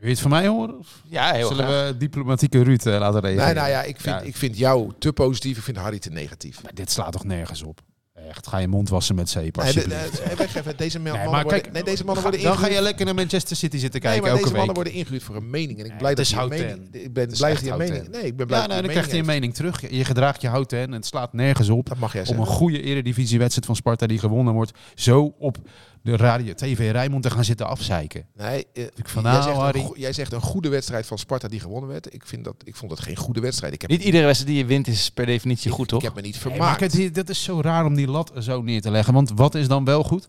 [0.00, 0.78] Wil je het van mij horen?
[0.78, 1.88] Of ja, heel zullen graag.
[1.90, 3.44] we diplomatieke Ruud eh, laten reageren?
[3.44, 4.20] Nee, nou ja, ik vind, Ja.
[4.20, 6.62] ik vind jou te positief, ik vind Harry te negatief.
[6.62, 7.80] Maar dit slaat toch nergens op?
[8.28, 9.88] Echt, ga je mond wassen met zeep, Nee, de,
[10.36, 12.66] weg even, deze mannen, Nee, maar worden, kijk, nee, deze mannen ga- worden dan ga
[12.68, 14.84] je lekker naar Manchester City zitten Nee, kijken maar elke deze mannen week.
[14.84, 15.78] worden ingehuurd voor een mening.
[15.78, 16.94] En ik ben Nee, blij het dat je mening...
[17.04, 18.08] Ik ben blij dat je mening...
[18.08, 19.90] Nee, ik ben blij Ja, dat nou, je dan krijgt hij een mening terug.
[19.90, 21.88] Je gedraagt je houten en het slaat nergens op.
[21.88, 25.56] Dat mag jij Om een goede eredivisiewedstrijd van Sparta die gewonnen wordt, zo op
[26.02, 28.26] de radio TV Rijnmond te gaan zitten afzeiken.
[28.34, 29.80] Nee, eh, Ik van, jij, nou, zegt een Harry.
[29.80, 32.14] go- jij zegt een goede wedstrijd van Sparta die gewonnen werd.
[32.14, 33.72] Ik, vind dat, ik vond dat geen goede wedstrijd.
[33.74, 35.98] Ik heb, Niet iedere wedstrijd die je wint is per definitie ik, goed, toch?
[35.98, 37.14] Ik heb me niet Nee, maar vermaakt.
[37.14, 39.14] dat is zo raar om die lat zo neer te leggen.
[39.14, 40.28] Want wat is dan wel goed?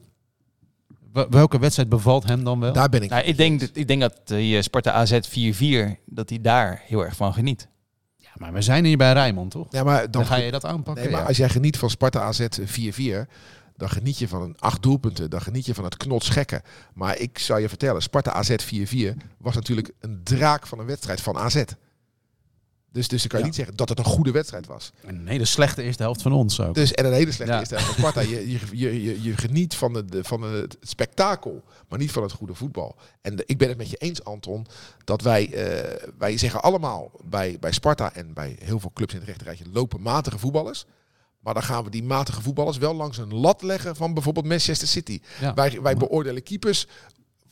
[1.13, 2.73] Wel- Welke wedstrijd bevalt hem dan wel?
[2.73, 3.09] Daar ben ik.
[3.09, 7.05] Nou, ik denk dat, ik denk dat die Sparta AZ 4-4, dat hij daar heel
[7.05, 7.67] erg van geniet.
[8.17, 9.67] Ja, maar we zijn hier bij Rijnmond, toch?
[9.69, 11.03] ja, maar Dan, dan ga je dat aanpakken.
[11.03, 11.27] Nee, maar ja.
[11.27, 13.27] als jij geniet van Sparta AZ 4-4,
[13.81, 15.29] dan geniet je van een acht doelpunten.
[15.29, 16.61] Dan geniet je van het knotsgekken.
[16.93, 21.21] Maar ik zou je vertellen, Sparta AZ 4-4 was natuurlijk een draak van een wedstrijd
[21.21, 21.63] van AZ.
[22.91, 23.45] Dus, dus dan kan je Ja.
[23.45, 24.91] niet zeggen dat het een goede wedstrijd was.
[25.03, 26.75] Een hele slechte eerste helft van ons ook.
[26.75, 27.59] Dus, en een hele slechte Ja.
[27.59, 28.21] eerste helft van Sparta.
[28.29, 32.53] Je, je, je, je, geniet van, de, van het spektakel, maar niet van het goede
[32.53, 32.95] voetbal.
[33.21, 34.65] En de- ik ben het met je eens, Anton,
[35.03, 39.19] dat wij, eh, wij zeggen allemaal bij, bij Sparta en bij heel veel clubs in
[39.19, 40.85] het rechterrijtje lopen matige voetballers.
[41.41, 44.87] Maar dan gaan we die matige voetballers wel langs een lat leggen van bijvoorbeeld Manchester
[44.87, 45.21] City.
[45.39, 45.53] Ja.
[45.53, 46.87] Wij, wij beoordelen keepers.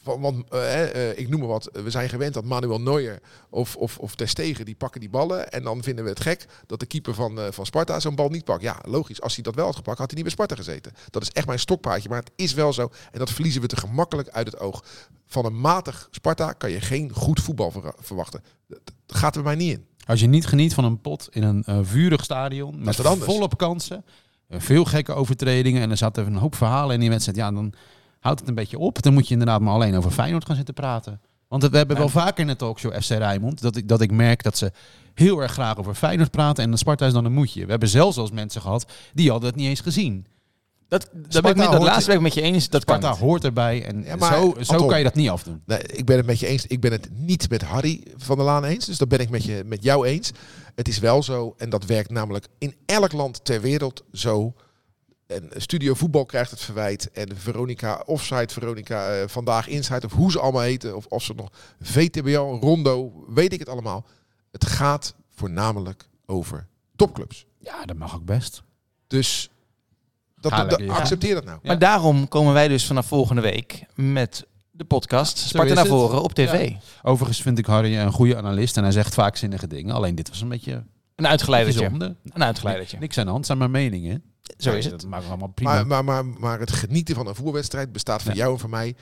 [0.04, 3.98] Want eh, eh, ik noem maar wat, we zijn gewend dat Manuel Neuer of, of,
[3.98, 5.52] of Ter Stegen, die pakken die ballen.
[5.52, 8.30] En dan vinden we het gek dat de keeper van, eh, van Sparta zo'n bal
[8.30, 8.62] niet pakt.
[8.62, 9.22] Ja, logisch.
[9.22, 10.94] Als hij dat wel had gepakt, had hij niet bij Sparta gezeten.
[11.10, 12.90] Dat is echt mijn stokpaardje, maar het is wel zo.
[13.12, 14.84] En dat verliezen we te gemakkelijk uit het oog.
[15.26, 18.44] Van een matig Sparta kan je geen goed voetbal ver- verwachten.
[18.68, 19.86] Dat gaat er mij niet in.
[20.06, 24.06] Als je niet geniet van een pot in een eh, vurig stadion, met volop kansen,
[24.48, 27.74] eh, veel gekke overtredingen en er zaten een hoop verhalen in die wedstrijd, ja, dan
[28.20, 29.02] houdt het een beetje op.
[29.02, 31.22] Dan moet je inderdaad maar alleen over Feyenoord gaan zitten praten.
[31.48, 34.44] Want we hebben wel vaker in de talkshow FC Rijnmond dat ik, dat ik merk
[34.44, 34.72] dat ze
[35.14, 37.64] heel erg graag over Feyenoord praten en de Sparta is dan een moedje.
[37.66, 40.26] We hebben zelfs als mensen gehad die hadden het niet eens gezien.
[40.90, 42.70] Dat, dat, ben ik met, dat laatste ben ik met je eens.
[42.70, 43.26] Dat kan Sparta niet.
[43.26, 45.62] hoort erbij en Ja, maar, zo, zo Anton, kan je dat niet afdoen.
[45.66, 46.66] Nee, ik ben het met je eens.
[46.66, 48.86] Ik ben het niet met Harry van der Laan eens.
[48.86, 50.32] Dus dat ben ik met, je, met jou eens.
[50.76, 54.54] Het is wel zo, en dat werkt namelijk in elk land ter wereld zo.
[55.28, 57.12] En Studio Voetbal krijgt het verwijt.
[57.12, 60.96] En Veronica Offside, Veronica eh, Vandaag Inside, of hoe ze allemaal heten.
[60.96, 61.50] Of, of ze nog
[61.82, 64.06] VTBL, Rondo, weet ik het allemaal.
[64.52, 67.46] Het gaat voornamelijk over topclubs.
[67.60, 68.64] Ja, dat mag ook best.
[69.08, 69.50] Dus
[70.42, 71.60] dat, dat- accepteer dat nou.
[71.62, 71.68] Ja.
[71.68, 76.34] Maar daarom komen wij dus vanaf volgende week met de podcast Sparta naar voren op
[76.34, 76.72] tv.
[77.02, 79.96] Overigens vind ik Harry een goede analist en hij zegt vaak zinnige dingen.
[79.96, 80.84] Alleen dit was een beetje
[81.16, 81.88] Een uitgeleidertje.
[81.90, 82.16] zonde.
[82.34, 82.98] Een uitgeleidertje.
[83.00, 84.24] Niks aan de hand, zijn maar meningen.
[84.58, 85.02] Zo is het.
[85.02, 85.84] Dat maken we allemaal prima.
[85.84, 88.38] Maar, maar, maar, maar het genieten van een voetbalwedstrijd bestaat voor Ja.
[88.38, 88.96] jou en voor mij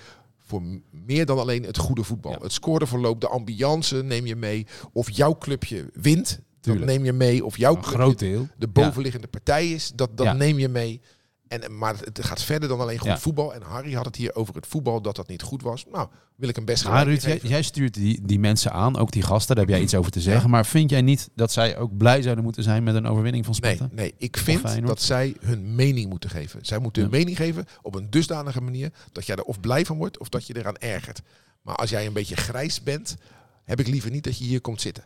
[0.45, 2.31] voor meer dan alleen het goede voetbal.
[2.31, 2.37] Ja.
[2.41, 4.67] Het scoreverloop, de ambiance neem je mee.
[4.93, 6.85] Of jouw clubje wint, dat Tuurlijk.
[6.85, 7.45] neem je mee.
[7.45, 8.47] Of jouw een clubje groot deel.
[8.57, 10.33] de bovenliggende partij is, dat, dat Ja.
[10.33, 11.01] neem je mee.
[11.47, 13.17] En, maar het, gaat verder dan alleen goed Ja.
[13.19, 13.53] voetbal.
[13.53, 15.85] En Harry had het hier over het voetbal, dat dat niet goed was.
[15.91, 19.21] Nou, wil ik hem best gelijk Ruud, jij, stuurt die, die mensen aan, ook die
[19.23, 20.43] gasten, daar heb jij iets over te zeggen.
[20.43, 20.47] Ja.
[20.49, 23.55] Maar vind jij niet dat zij ook blij zouden moeten zijn met een overwinning van
[23.59, 23.95] Nee, Sparta?
[23.95, 26.59] nee, ik vind dat zij hun mening moeten geven.
[26.65, 27.17] Zij moeten hun Ja.
[27.17, 30.47] mening geven op een dusdanige manier dat jij er of blij van wordt of dat
[30.47, 31.21] je eraan ergert.
[31.61, 33.15] Maar als jij een beetje grijs bent,
[33.63, 35.03] heb ik liever niet dat je hier komt zitten.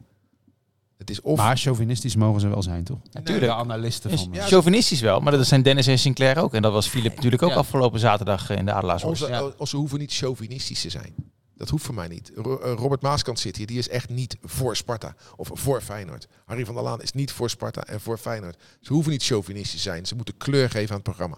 [1.01, 2.97] Het is of Maar chauvinistisch mogen ze wel zijn, toch?
[3.11, 3.45] Natuurlijk.
[3.45, 4.29] De analisten van...
[4.31, 6.53] Ja, Chauvinistisch wel, maar dat zijn Dennis en Sinclair ook.
[6.53, 7.55] En dat was Philip natuurlijk ook Ja.
[7.55, 9.21] afgelopen zaterdag in de Adelaarshorst.
[9.21, 9.65] onze, ja.
[9.65, 11.13] ze hoeven niet chauvinistisch te zijn.
[11.55, 12.31] Dat hoeft voor mij niet.
[12.33, 12.43] Eh,
[12.75, 13.67] Robert Maaskant zit hier.
[13.67, 16.27] Die is echt niet voor Sparta of voor Feyenoord.
[16.45, 18.57] Harry van der Laan is niet voor Sparta en voor Feyenoord.
[18.81, 20.05] Ze hoeven niet chauvinistisch te zijn.
[20.05, 21.37] Ze moeten kleur geven aan het programma.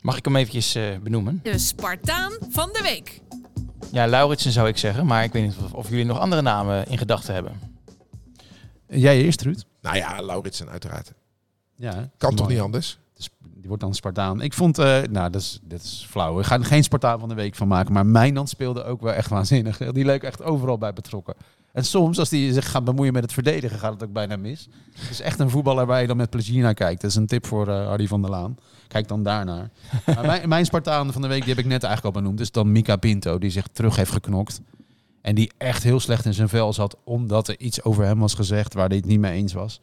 [0.00, 1.40] Mag ik hem eventjes eh, benoemen?
[1.42, 3.20] De Spartaan van de week.
[3.92, 6.86] Ja, Lauritsen zou ik zeggen, maar ik weet niet of, of jullie nog andere namen
[6.86, 7.69] in gedachten hebben.
[8.90, 9.62] Jij eerst, Ruud?
[9.80, 11.12] Nou ja, Lauritsen uiteraard.
[11.76, 12.10] Ja.
[12.16, 12.54] Kan toch Mooi.
[12.54, 12.98] niet anders?
[13.14, 14.40] Dus Die wordt dan Spartaan.
[14.40, 16.34] Ik vond, eh, nou, dat is, dat is flauw.
[16.36, 17.92] We gaan er geen Spartaan van de week van maken.
[17.92, 19.78] Maar Mijnand speelde ook wel echt waanzinnig.
[19.92, 21.34] Die leek echt overal bij betrokken.
[21.72, 24.68] En soms, als hij zich gaat bemoeien met het verdedigen, gaat het ook bijna mis.
[24.92, 27.00] Het is echt een voetballer waar je dan met plezier naar kijkt.
[27.00, 28.56] Dat is een tip voor eh Hardy van der Laan.
[28.88, 29.70] Kijk dan daarnaar.
[30.06, 32.40] maar mijn, mijn Spartaan van de week, die heb ik net eigenlijk al benoemd.
[32.40, 34.60] is dan Mika Pinto, die zich terug heeft geknokt.
[35.22, 38.34] En die echt heel slecht in zijn vel zat, omdat er iets over hem was
[38.34, 39.80] gezegd waar hij het niet mee eens was.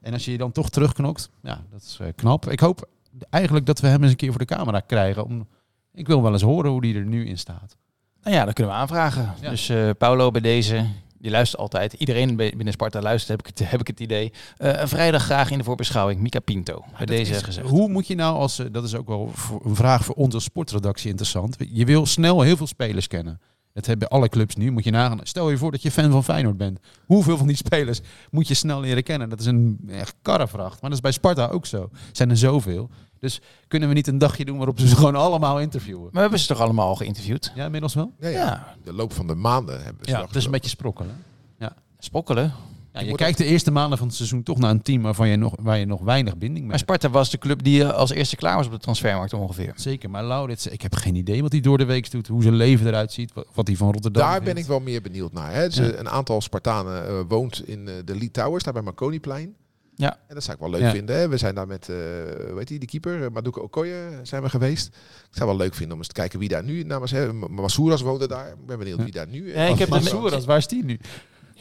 [0.00, 2.50] En als je je dan toch terugknokt, ja, dat is eh, knap.
[2.50, 2.88] Ik hoop
[3.30, 5.24] eigenlijk dat we hem eens een keer voor de camera krijgen.
[5.24, 5.46] Om,
[5.94, 7.76] ik wil wel eens horen hoe die er nu in staat.
[8.22, 9.34] Nou ja, dat kunnen we aanvragen.
[9.40, 9.50] Ja.
[9.50, 10.86] Dus eh Paulo bij deze,
[11.18, 11.92] die luistert altijd.
[11.92, 14.32] Iedereen binnen Sparta luistert, heb ik het, heb ik het idee.
[14.56, 16.20] Eh, een vrijdag graag in de voorbeschouwing.
[16.20, 17.68] Mika Pinto, bij deze is- gezegd.
[17.68, 19.32] Hoe moet je nou als, dat is ook wel
[19.64, 21.56] een vraag voor onze sportredactie interessant.
[21.70, 23.40] Je wil snel heel veel spelers kennen.
[23.72, 24.70] Dat hebben alle clubs nu.
[24.70, 25.18] Moet je nagaan.
[25.22, 26.78] Stel je voor dat je fan van Feyenoord bent.
[27.06, 28.00] Hoeveel van die spelers
[28.30, 29.28] moet je snel leren kennen?
[29.28, 30.80] Dat is een echt karrevracht.
[30.80, 31.90] Maar dat is bij Sparta ook zo.
[32.12, 32.90] Zijn er zoveel.
[33.18, 36.02] Dus kunnen we niet een dagje doen waarop ze ze gewoon allemaal interviewen?
[36.02, 37.52] Maar we hebben ze toch allemaal al geïnterviewd?
[37.54, 38.12] Ja, inmiddels wel.
[38.18, 38.38] Ja, ja.
[38.38, 41.16] Ja, De loop van de maanden hebben ze Ja, het is een beetje sprokkelen.
[41.98, 42.52] spokkelen.
[42.92, 45.36] Ja, Je kijkt de eerste maanden van het seizoen toch naar een team waarvan je
[45.36, 46.88] nog, waar je nog weinig binding mee Maar hebt.
[46.90, 49.72] Sparta was de club die eh, als eerste klaar was op de transfermarkt ongeveer.
[49.76, 52.54] Zeker, maar Laurits, ik heb geen idee wat hij door de week doet, hoe zijn
[52.54, 54.46] leven eruit ziet, wat, wat hij van Rotterdam Daar vindt.
[54.52, 55.52] ben ik wel meer benieuwd naar.
[55.52, 55.62] Hè.
[55.62, 55.70] Ja.
[55.94, 59.54] Een aantal Spartanen eh, woont in eh, de Lee Towers, daar bij Marconiplein.
[59.96, 60.18] Ja.
[60.28, 60.90] En dat zou ik wel leuk Ja.
[60.90, 61.16] vinden.
[61.16, 61.28] Hè.
[61.28, 61.96] We zijn daar met, eh
[62.54, 64.86] weet je, die keeper, Maduka Okoye, zijn we geweest.
[65.30, 67.10] Ik zou wel leuk vinden om eens te kijken wie daar nu namens...
[67.10, 68.48] Hè, Masouras woonde daar.
[68.48, 69.04] Ik ben benieuwd Ja.
[69.04, 69.54] wie daar nu...
[69.54, 70.98] Ja, ik heb de- Masouras, waar is die nu?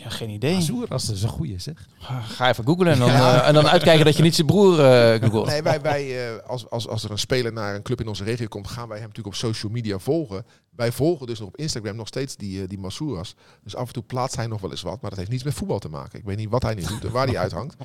[0.04, 0.54] Ja, geen idee.
[0.54, 1.88] Masouras, dat is een goeie zeg.
[2.28, 3.42] Ga even googlen en dan, Ja.
[3.42, 5.46] eh, en dan uitkijken dat je niet zijn broer eh googelt.
[5.46, 8.24] Nee, wij, wij eh, als, als, als er een speler naar een club in onze
[8.24, 10.46] regio komt, gaan wij hem natuurlijk op social media volgen.
[10.76, 13.36] Wij volgen dus nog op Instagram nog steeds die, die Masouras.
[13.64, 15.54] Dus af en toe plaatst hij nog wel eens wat, maar dat heeft niets met
[15.54, 16.20] voetbal te maken.
[16.20, 17.76] Ik weet niet wat hij nu doet en waar hij uithangt.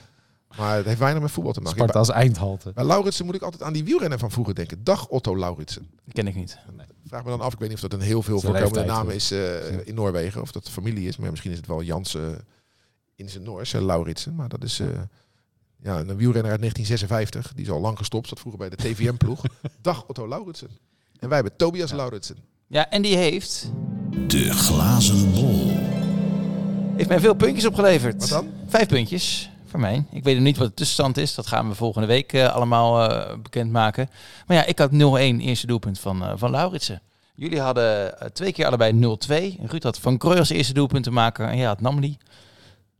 [0.59, 1.79] Maar het heeft weinig met voetbal te maken.
[1.79, 2.73] Sparta als eindhalte.
[2.73, 4.85] Bij Lauritsen moet ik altijd aan die wielrenner van vroeger denken.
[4.85, 5.89] Dag Otto Lauritsen.
[6.12, 6.59] Ken ik niet.
[7.07, 9.31] Vraag me dan af, ik weet niet of dat een heel veel voorkomende naam is
[9.31, 10.41] eh, in Noorwegen.
[10.43, 11.17] Of dat de familie is.
[11.17, 12.23] Maar misschien is het wel Jans eh,
[13.15, 14.35] in zijn Noors, eh, Lauritsen.
[14.35, 14.87] Maar dat is eh,
[15.83, 17.53] ja, een wielrenner uit 1956.
[17.55, 18.29] Die is al lang gestopt.
[18.29, 19.43] Zat vroeger bij de TVM-ploeg.
[19.83, 20.69] Dag Otto Lauritsen.
[21.19, 22.37] En wij hebben Tobias Lauritsen.
[22.67, 23.71] Ja, en die heeft,
[24.27, 25.71] De glazen bol.
[26.97, 28.21] heeft mij veel puntjes opgeleverd.
[28.21, 28.51] Wat dan?
[28.67, 29.51] Vijf puntjes
[30.11, 31.35] Ik weet nog niet wat de tussenstand is.
[31.35, 34.11] Dat gaan we volgende week eh, allemaal eh, bekendmaken.
[34.47, 34.95] Maar ja, ik had 0-1
[35.41, 37.03] eerste doelpunt van, eh van Lauritsen.
[37.35, 39.61] Jullie hadden twee keer allebei 0-2.
[39.66, 41.49] Ruud had Van Krooi als eerste doelpunt te maken.
[41.49, 42.16] En jij had Namli.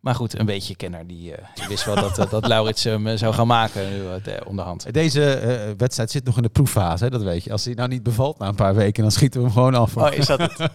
[0.01, 1.07] Maar goed, een beetje kenner.
[1.07, 4.43] Die, eh, die wist wel dat, dat Lauritsen hem zou gaan maken nu, eh, de-
[4.47, 4.93] onderhand.
[4.93, 7.53] Deze eh, wedstrijd zit nog in de proeffase, hè, dat weet je.
[7.53, 9.97] Als hij nou niet bevalt na een paar weken, dan schieten we hem gewoon af.
[9.97, 10.57] Oh, is dat het?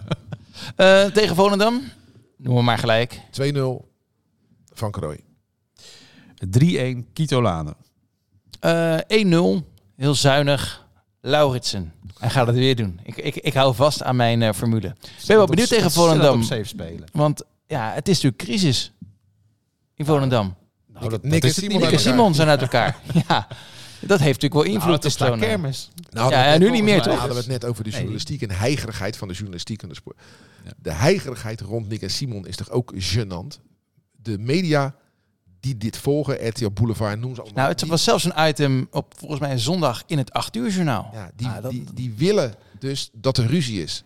[0.75, 1.81] Eh, tegen Volendam?
[2.37, 3.21] Noem we maar gelijk.
[3.31, 3.89] 2-0
[4.73, 5.19] van Krooi.
[6.45, 7.75] 3-1 Kito Lane.
[8.59, 9.63] Eh 1-0.
[9.95, 10.85] Heel zuinig.
[11.21, 11.93] Lauritsen.
[12.19, 12.99] Hij gaat het weer doen.
[13.03, 14.87] Ik, ik, ik hou vast aan mijn eh, formule.
[14.87, 16.43] Ik ben wel benieuwd tegen Volendam.
[16.43, 17.03] safe spelen.
[17.11, 18.91] Want ja, het is natuurlijk crisis
[19.95, 20.55] in Volendam.
[20.87, 21.81] Nou, dat, Nick dat en is het Simon.
[21.81, 21.99] Nick en.
[21.99, 22.99] Simon zijn uit elkaar.
[23.27, 23.47] ja,
[23.99, 25.39] dat heeft natuurlijk wel Nou, invloed het is op zo'n...
[25.39, 25.89] kermis.
[26.09, 27.13] Nou, Ja, ja, nu niet meer, toch?
[27.17, 30.17] hadden we het net over de journalistiek en heigerigheid van de journalistiek en de sport.
[30.63, 30.71] Ja.
[30.77, 33.59] De heigerigheid rond Nick en Simon is toch ook gênant?
[34.11, 34.95] De media
[35.61, 37.57] die dit volgen, RTL Boulevard, noem ze allemaal.
[37.57, 40.69] Nou, het die, was zelfs een item op volgens mij zondag in het 8 uur
[40.69, 41.09] journaal.
[41.13, 44.03] ja, die, Ah, dat- die, die willen dus dat er ruzie is.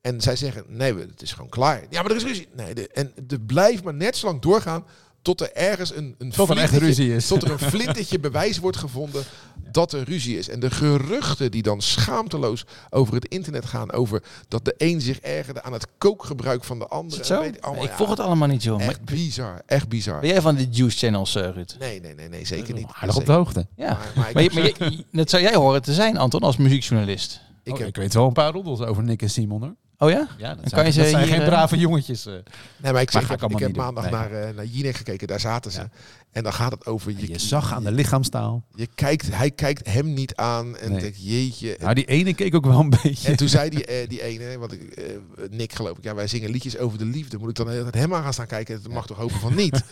[0.00, 1.82] En zij zeggen, nee, we- het is gewoon klaar.
[1.90, 2.48] Ja, maar er is ruzie.
[2.56, 4.84] Nee, de, en er blijft maar net zo lang doorgaan
[5.28, 7.26] tot er ergens een, een, Tot er echt ruzie is.
[7.26, 9.22] Tot er een flintertje bewijs wordt gevonden
[9.70, 10.48] dat er ruzie is.
[10.48, 15.18] En de geruchten die dan schaamteloos over het internet gaan, over dat de een zich
[15.20, 17.16] ergerde aan het kookgebruik van de Is andere.
[17.16, 17.40] het zo?
[17.40, 18.82] Weet ik allemaal, ik ja, volg het allemaal niet, joh.
[18.82, 20.20] Echt bizar, echt bizar.
[20.20, 21.76] ben jij van de Juice Channels, eh, Ruud?
[21.78, 22.86] Nee, nee, nee, nee, zeker niet.
[22.92, 23.66] Aardig op de hoogte.
[23.76, 23.86] Ja.
[23.88, 26.40] Maar, maar ik, Maar, je- heb- maar je- dat zou jij horen te zijn, Anton,
[26.40, 27.40] als muziekjournalist.
[27.62, 29.74] ik Ik, heb, ik weet wel een paar roddels over Nick en Simon hoor.
[30.00, 30.28] Oh ja?
[30.38, 32.26] Ja, dat kan zijn, je ze dat zijn hier, geen eh, brave jongetjes.
[32.26, 32.32] eh.
[32.32, 32.42] nee,
[32.76, 34.12] maar ik, Maar zeg, ik ik heb, ik maandag Nee.
[34.12, 35.88] naar, eh, naar Jinek gekeken, daar zaten ze.
[36.32, 38.64] En dan gaat het over, je, Je zag aan de lichaamstaal.
[38.74, 41.00] je kijkt, hij kijkt hem niet aan en Nee.
[41.00, 41.76] denkt, jeetje.
[41.80, 43.28] Nou, die ene keek ook wel een beetje.
[43.28, 45.10] En toen zei die, eh, die ene, want ik,
[45.50, 47.38] Nick geloof ik, ja, wij zingen liedjes over de liefde.
[47.38, 48.82] Moet ik dan hem aan gaan staan kijken?
[48.82, 49.82] Dat mag toch hopen van niet?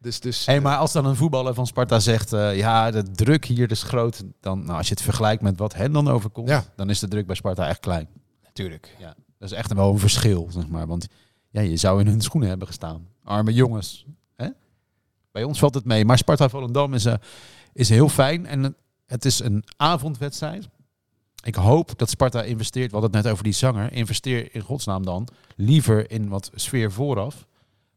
[0.00, 3.44] Dus, dus Hey, maar als dan een voetballer van Sparta zegt, eh, ja, de druk
[3.44, 6.64] hier is groot, dan, nou, als je het vergelijkt met wat hen dan overkomt, Ja.
[6.76, 8.08] dan is de druk bij Sparta echt klein.
[8.44, 8.96] Natuurlijk.
[8.98, 10.86] Ja, dat is echt wel een verschil, zeg maar.
[10.86, 11.06] Want
[11.50, 13.06] ja, je zou in hun schoenen hebben gestaan.
[13.24, 14.04] Arme jongens.
[14.36, 14.48] Hè?
[15.32, 16.04] Bij ons valt het mee.
[16.04, 17.14] Maar Sparta Volendam is, eh,
[17.72, 18.46] is heel fijn.
[18.46, 18.70] En eh,
[19.06, 20.68] het is een avondwedstrijd.
[21.44, 25.04] Ik hoop dat Sparta investeert, we hadden het net over die zanger, investeer in godsnaam
[25.04, 27.46] dan liever in wat sfeer vooraf.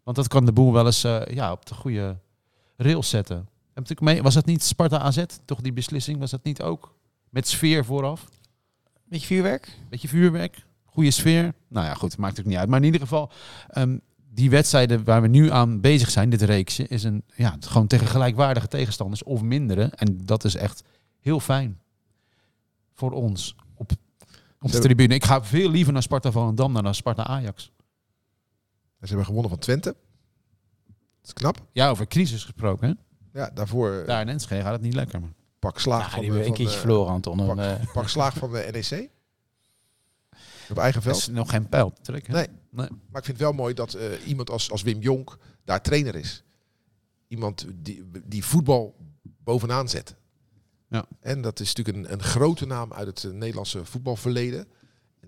[0.03, 2.17] Want dat kan de boel wel eens eh, ja, op de goede
[2.77, 3.35] rails zetten.
[3.37, 6.19] Heb je natuurlijk mee, was dat niet Sparta AZ, toch die beslissing?
[6.19, 6.95] Was dat niet ook
[7.29, 8.29] met sfeer vooraf?
[9.05, 9.77] Beetje vuurwerk?
[9.89, 11.53] Beetje vuurwerk, goede sfeer.
[11.67, 12.69] Nou ja, goed, maakt ook niet uit.
[12.69, 13.31] Maar in ieder geval,
[13.67, 13.97] ehm,
[14.33, 18.07] die wedstrijden waar we nu aan bezig zijn, dit reeksje, is een, ja, gewoon tegen
[18.07, 19.83] gelijkwaardige tegenstanders of mindere.
[19.83, 20.83] En dat is echt
[21.19, 21.79] heel fijn
[22.93, 23.91] voor ons op,
[24.59, 25.13] op de tribune.
[25.13, 27.71] Ik ga veel liever naar Sparta Volendam dan naar Sparta Ajax.
[29.01, 29.95] Ze hebben gewonnen van Twente.
[30.85, 31.65] Dat is knap.
[31.71, 32.87] Ja, over crisis gesproken.
[32.87, 32.93] Hè?
[33.39, 35.21] Ja, daarvoor eh, Daar in Enschede gaat het niet lekker.
[35.21, 35.33] Maar.
[35.59, 37.37] pak slaag Ja, van, die hebben een keertje de- verloren, Anton.
[37.45, 39.09] Pak, En, eh, pak slaag van de NEC.
[40.69, 41.17] Op eigen Er veld.
[41.17, 42.33] is nog geen pijl te trekken.
[42.33, 42.47] Nee.
[42.69, 42.87] Nee.
[42.89, 46.15] Maar ik vind het wel mooi dat eh, iemand als, als Wim Jonk daar trainer
[46.15, 46.43] is.
[47.27, 48.95] Iemand die, die voetbal
[49.43, 50.15] bovenaan zet.
[50.89, 51.05] Ja.
[51.19, 54.67] En dat is natuurlijk een, een grote naam uit het Nederlandse voetbalverleden.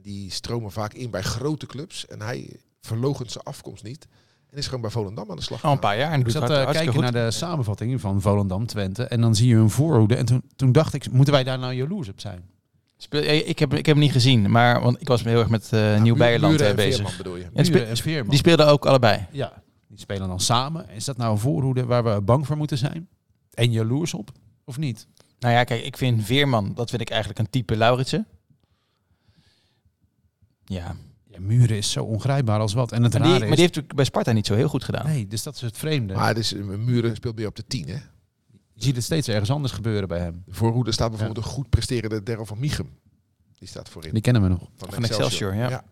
[0.01, 2.05] Die stromen vaak in bij grote clubs.
[2.07, 4.07] En hij verloochent zijn afkomst niet.
[4.49, 5.63] En is gewoon bij Volendam aan de slag.
[5.63, 6.11] al een paar jaar.
[6.11, 7.13] En Ik doet zat te hartstikke kijken goed.
[7.13, 9.03] naar de samenvatting van Volendam Twente.
[9.03, 10.15] En dan zie je hun voorhoede.
[10.15, 12.49] En toen, toen dacht ik, moeten wij daar nou jaloers op zijn?
[12.97, 15.49] Speel- eh, ik, heb, ik heb hem niet gezien, maar want ik was heel erg
[15.49, 16.19] met eh Muren
[16.59, 16.95] eh, en bezig.
[16.95, 17.43] Veerman bedoel je.
[17.43, 18.29] En Muren spe- en Veerman.
[18.29, 19.25] Die speelden ook allebei.
[19.31, 19.53] Ja,
[19.87, 20.89] die spelen dan samen.
[20.89, 23.07] Is dat nou een voorhoede waar we bang voor moeten zijn?
[23.53, 24.31] En jaloers op?
[24.65, 25.07] Of niet?
[25.39, 28.27] Nou ja, kijk, ik vind Veerman, dat vind ik eigenlijk een type Lauritsen.
[30.65, 30.95] Ja,
[31.33, 32.91] Ja, Muren is zo ongrijpbaar als wat.
[32.91, 34.83] En het maar die, rare maar die heeft natuurlijk bij Sparta niet zo heel goed
[34.83, 35.05] gedaan.
[35.05, 36.13] Nee, dus dat is het vreemde.
[36.13, 37.87] Maar het is, eh, Muren speelt meer op de 10.
[37.87, 37.97] Hè?
[38.73, 40.43] Je ziet het steeds ergens anders gebeuren bij hem.
[40.45, 42.89] De voorhoede staat bijvoorbeeld een goed presterende Daryl van Michum.
[43.59, 44.13] Die staat voorin.
[44.13, 44.69] Die kennen we nog.
[44.75, 45.83] Van Excelsior, ja.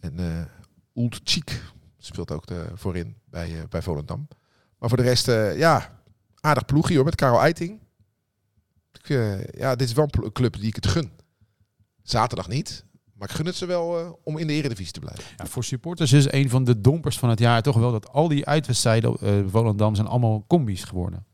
[0.00, 0.44] En eh
[0.94, 1.62] Oelt Cheek
[1.98, 4.28] speelt ook de, voorin bij, eh, bij Volendam.
[4.78, 6.00] Maar voor de rest, eh, ja,
[6.40, 7.80] aardig ploegje hoor, met Karel Eiting.
[8.92, 9.08] Ik,
[9.56, 11.10] ja, dit is wel een club die ik het gun.
[12.02, 12.84] Zaterdag niet,
[13.18, 15.24] maar ik gun het ze wel eh, om in de Eredivisie te blijven.
[15.36, 18.46] Voor supporters is een van de dompers van het jaar toch wel dat al die
[18.46, 21.24] uitwedstrijden eh Volendam zijn allemaal combi's geworden.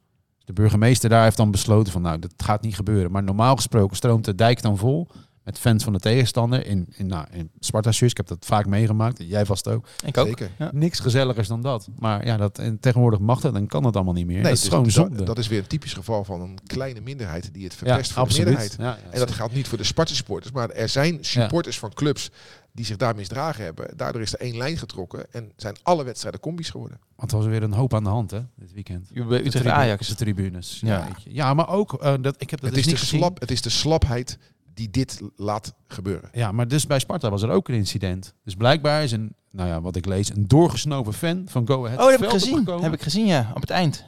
[0.44, 3.10] De burgemeester daar heeft dan besloten van nou, dat gaat niet gebeuren.
[3.10, 5.08] Maar normaal gesproken stroomt de dijk dan vol
[5.44, 8.10] met fans van de tegenstander in, in, nou, in Sparta shirts.
[8.10, 9.22] Ik heb dat vaak meegemaakt.
[9.26, 9.86] Jij vast ook.
[10.04, 10.26] Ik ook.
[10.26, 10.50] Zeker.
[10.58, 10.70] Ja.
[10.72, 11.88] Niks gezelligers dan dat.
[11.98, 14.42] Maar ja, dat, en tegenwoordig mag dat en kan dat allemaal niet meer.
[14.42, 15.22] dat is dus gewoon zonde.
[15.24, 18.28] Dat is weer een typisch geval van een kleine minderheid die het ja, verpest voor
[18.28, 18.76] de meerderheid.
[18.78, 21.92] Ja, ja, En dat geldt niet voor de Sparta supporters, maar er zijn supporters van
[21.92, 22.30] clubs
[22.72, 23.96] die zich daar misdragen hebben.
[23.96, 27.00] Daardoor is er één lijn getrokken en zijn alle wedstrijden combi's geworden.
[27.16, 29.08] Want er was weer een hoop aan de hand hè, dit weekend.
[29.28, 30.08] Bij Utrecht Ajax.
[30.08, 30.80] de tribunes.
[30.80, 30.98] Ja.
[30.98, 31.34] Ja, weet je.
[31.34, 33.18] ja maar ook, eh, dat, ik heb dat Het dus is, de niet gezien.
[33.18, 34.38] slap, het is de slapheid
[34.80, 36.28] die dit laat gebeuren.
[36.32, 38.34] Ja, maar dus bij Sparta was er ook een incident.
[38.44, 41.98] Dus blijkbaar is een, nou ja, wat ik lees, een doorgesnoven fan van Go Ahead
[42.00, 42.52] Oh, dat heb ik gezien.
[42.58, 42.82] opgekomen.
[42.84, 44.04] Heb ik gezien, ja, op het eind.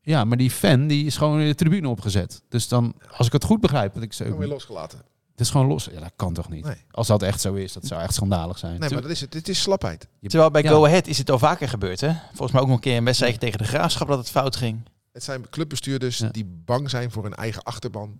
[0.00, 2.42] Ja, maar die fan die is gewoon in de tribune opgezet.
[2.48, 4.98] Dus dan, als ik het goed begrijp, want ik zo, Gewoon weer losgelaten.
[5.30, 5.88] het is gewoon los.
[5.92, 6.64] Ja, dat kan toch niet?
[6.64, 6.76] Nee.
[6.90, 8.80] Als dat echt zo is, dat zou echt schandalig zijn.
[8.80, 9.34] Nee, maar dat is het.
[9.34, 10.08] Het is slapheid.
[10.20, 10.70] Je- Terwijl bij ja.
[10.70, 12.12] Go Ahead is het al vaker gebeurd, hè?
[12.28, 14.80] Volgens mij ook nog een keer een wedstrijd tegen de Graafschap dat het fout ging.
[15.12, 16.28] Het zijn clubbestuurders Ja.
[16.28, 18.18] die bang zijn voor hun eigen achterban.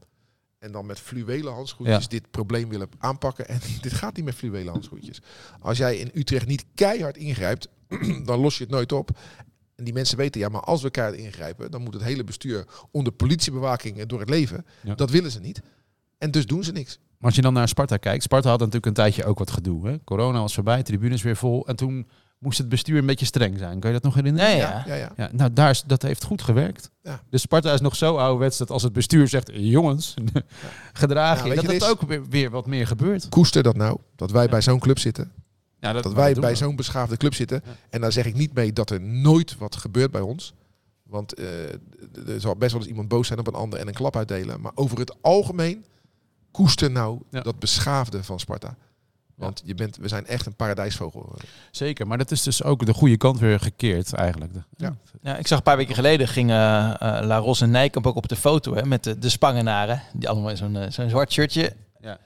[0.64, 2.08] En dan met fluwelen handschoentjes Ja.
[2.08, 3.48] dit probleem willen aanpakken.
[3.48, 5.20] En dit gaat niet met fluwelen handschoentjes.
[5.60, 7.68] Als jij in Utrecht niet keihard ingrijpt,
[8.24, 9.10] dan los je het nooit op.
[9.76, 12.66] En die mensen weten, ja, maar als we keihard ingrijpen, dan moet het hele bestuur
[12.90, 14.66] onder politiebewaking door het leven.
[14.82, 14.94] Ja.
[14.94, 15.60] Dat willen ze niet.
[16.18, 16.98] En dus doen ze niks.
[17.18, 19.88] Maar als je dan naar Sparta kijkt, Sparta had natuurlijk een tijdje ook wat gedoe.
[19.88, 20.04] Hè?
[20.04, 21.66] Corona was voorbij, tribunes weer vol.
[21.66, 22.08] En toen
[22.38, 23.80] moest het bestuur een beetje streng zijn.
[23.80, 24.50] Kan je dat nog herinneren?
[24.50, 24.84] Ja, Ja, ja.
[24.86, 25.12] ja, ja.
[25.16, 26.90] Ja, nou, daar is, dat heeft goed gewerkt.
[27.02, 27.20] Ja.
[27.30, 29.50] Dus Sparta is nog zo ouderwets dat als het bestuur zegt...
[29.52, 30.14] jongens,
[30.92, 33.28] gedraag Ja, je, dat dat is- ook weer, weer wat meer gebeurt.
[33.28, 34.48] Koester dat nou, dat wij Ja.
[34.50, 35.32] bij zo'n club zitten.
[35.80, 36.56] Ja, Dat maar wij bij we.
[36.56, 37.62] zo'n beschaafde club zitten.
[37.64, 37.70] Ja.
[37.90, 40.54] En daar zeg ik niet mee dat er nooit wat gebeurt bij ons.
[41.02, 41.46] Want eh,
[42.26, 44.60] er zal best wel eens iemand boos zijn op een ander en een klap uitdelen.
[44.60, 45.84] Maar over het algemeen
[46.50, 47.40] koester nou Ja.
[47.40, 48.76] dat beschaafde van Sparta.
[49.34, 51.36] Want je bent, we zijn echt een paradijsvogel.
[51.70, 54.52] Zeker, maar dat is dus ook de goede kant weer gekeerd eigenlijk.
[54.76, 54.96] Ja.
[55.22, 56.56] Ja, ik zag een paar weken geleden gingen
[57.00, 60.02] eh, eh, La Ros en Nijkamp ook op de foto hè, met de, de Spangenaren.
[60.12, 61.72] Die allemaal in zo'n eh, zo'n zwart shirtje.
[62.00, 62.18] Ja.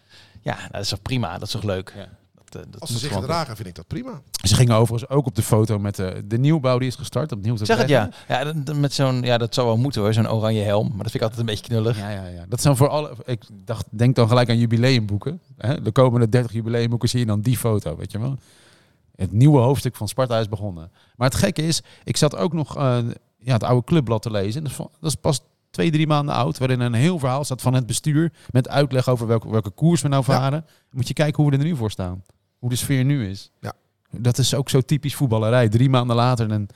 [0.42, 1.92] Ja, dat is toch prima, dat is toch leuk.
[1.96, 2.08] Ja.
[2.48, 4.20] Dat, eh, dat Als ze zich gedragen, vind ik dat prima.
[4.42, 7.32] Ze gingen overigens ook op de foto met de, de nieuwbouw die is gestart.
[7.32, 8.10] Opnieuw zeg het ja.
[8.28, 10.86] ja met zo'n, ja, dat zou wel moeten hoor, zo'n oranje helm.
[10.88, 11.98] Maar dat vind ik altijd een beetje knullig.
[11.98, 12.44] Ja, ja, ja.
[12.48, 13.12] Dat zijn voor alle.
[13.24, 15.40] Ik dacht, denk dan gelijk aan jubileumboeken.
[15.56, 15.82] Hè?
[15.82, 18.36] De komende 30 jubileumboeken zie je dan die foto, weet je wel.
[19.16, 20.90] Het nieuwe hoofdstuk van Sparta is begonnen.
[21.16, 22.76] Maar het gekke is, ik zat ook nog.
[22.76, 22.98] eh,
[23.38, 24.64] ja, het oude clubblad te lezen.
[24.64, 25.40] En dat, is pas
[25.70, 26.58] twee, drie maanden oud.
[26.58, 28.32] Waarin een heel verhaal staat van het bestuur.
[28.50, 30.32] Met uitleg over welke, welke koers we nou Ja.
[30.38, 30.64] varen.
[30.90, 32.22] Moet je kijken hoe we er nu voor staan.
[32.58, 33.50] Hoe de sfeer nu is.
[33.60, 33.72] Ja.
[34.10, 35.68] Dat is ook zo typisch voetballerij.
[35.68, 36.50] Drie maanden later.
[36.50, 36.68] En,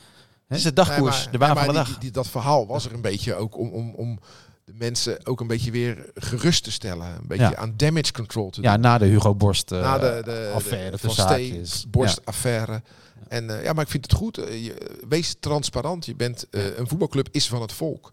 [0.48, 1.88] Het is de dagkoers, Nee, maar- de baan nee, van de dag.
[1.88, 4.18] die- die- dat verhaal was er een beetje ook om, om, om
[4.64, 7.06] de mensen ook een beetje weer gerust te stellen.
[7.06, 7.56] Een beetje Ja.
[7.56, 8.80] aan damage control te ja, doen.
[8.82, 11.70] na de Hugo Borst eh, Na de, de, affaire de tussen Van haakjes.
[11.72, 12.82] Steen, borstaffaire.
[13.28, 14.38] En eh, ja, maar ik vind het goed.
[14.38, 16.06] Eh, je, wees transparant.
[16.06, 18.12] Je bent, een voetbalclub is van het volk.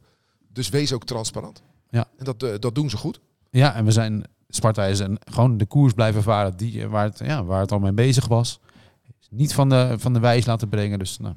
[0.54, 1.62] Dus wees ook transparant.
[1.90, 2.08] Ja.
[2.18, 3.20] En dat, dat doen ze goed.
[3.52, 7.20] Ja, en we zijn, Sparta is een, gewoon de koers blijven varen die, waar, het,
[7.24, 8.60] ja, waar het al mee bezig was.
[9.30, 11.00] Niet van de, van de wijs laten brengen.
[11.00, 11.36] Dus nou,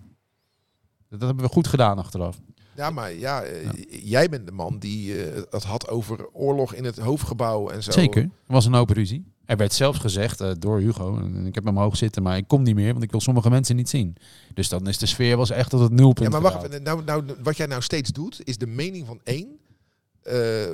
[1.09, 2.41] dat hebben we goed gedaan achteraf.
[2.77, 3.69] Ja, maar ja, eh,
[4.03, 7.91] jij bent de man die eh, het had over oorlog in het hoofdgebouw en zo.
[7.91, 8.23] Zeker.
[8.23, 9.31] Er was een open ruzie.
[9.45, 12.49] Er werd zelfs gezegd eh, door Hugo, en ik heb hem hoog zitten, maar ik
[12.49, 14.17] kom niet meer, want ik wil sommige mensen niet zien.
[14.55, 17.25] Dus dan is de sfeer was echt tot het nulpunt Ja, maar wacht, nou, nou,
[17.43, 19.59] wat jij nou steeds doet, is de mening van één
[20.23, 20.73] eh, eh,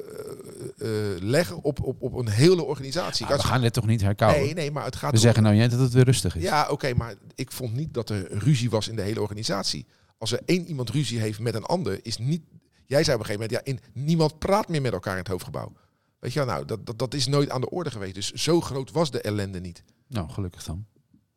[0.79, 3.27] eh, leggen op, op, op een hele organisatie.
[3.27, 4.45] Ah, we gaan dit toch niet herkauwen?
[4.45, 6.43] nee, nee, maar het gaat we om- zeggen nou net dat het weer rustig is.
[6.43, 9.87] Ja, oké, maar ik vond niet dat er ruzie was in de hele organisatie.
[10.19, 12.43] Als er één iemand ruzie heeft met een ander, is niet.
[12.87, 15.29] Jij zei op een gegeven moment, ja, in, niemand praat meer met elkaar in het
[15.29, 15.73] hoofdgebouw.
[16.19, 18.15] Weet je wel, nou, dat, dat, dat is nooit aan de orde geweest.
[18.15, 19.83] Dus zo groot was de ellende niet.
[20.09, 20.87] Nou, gelukkig dan.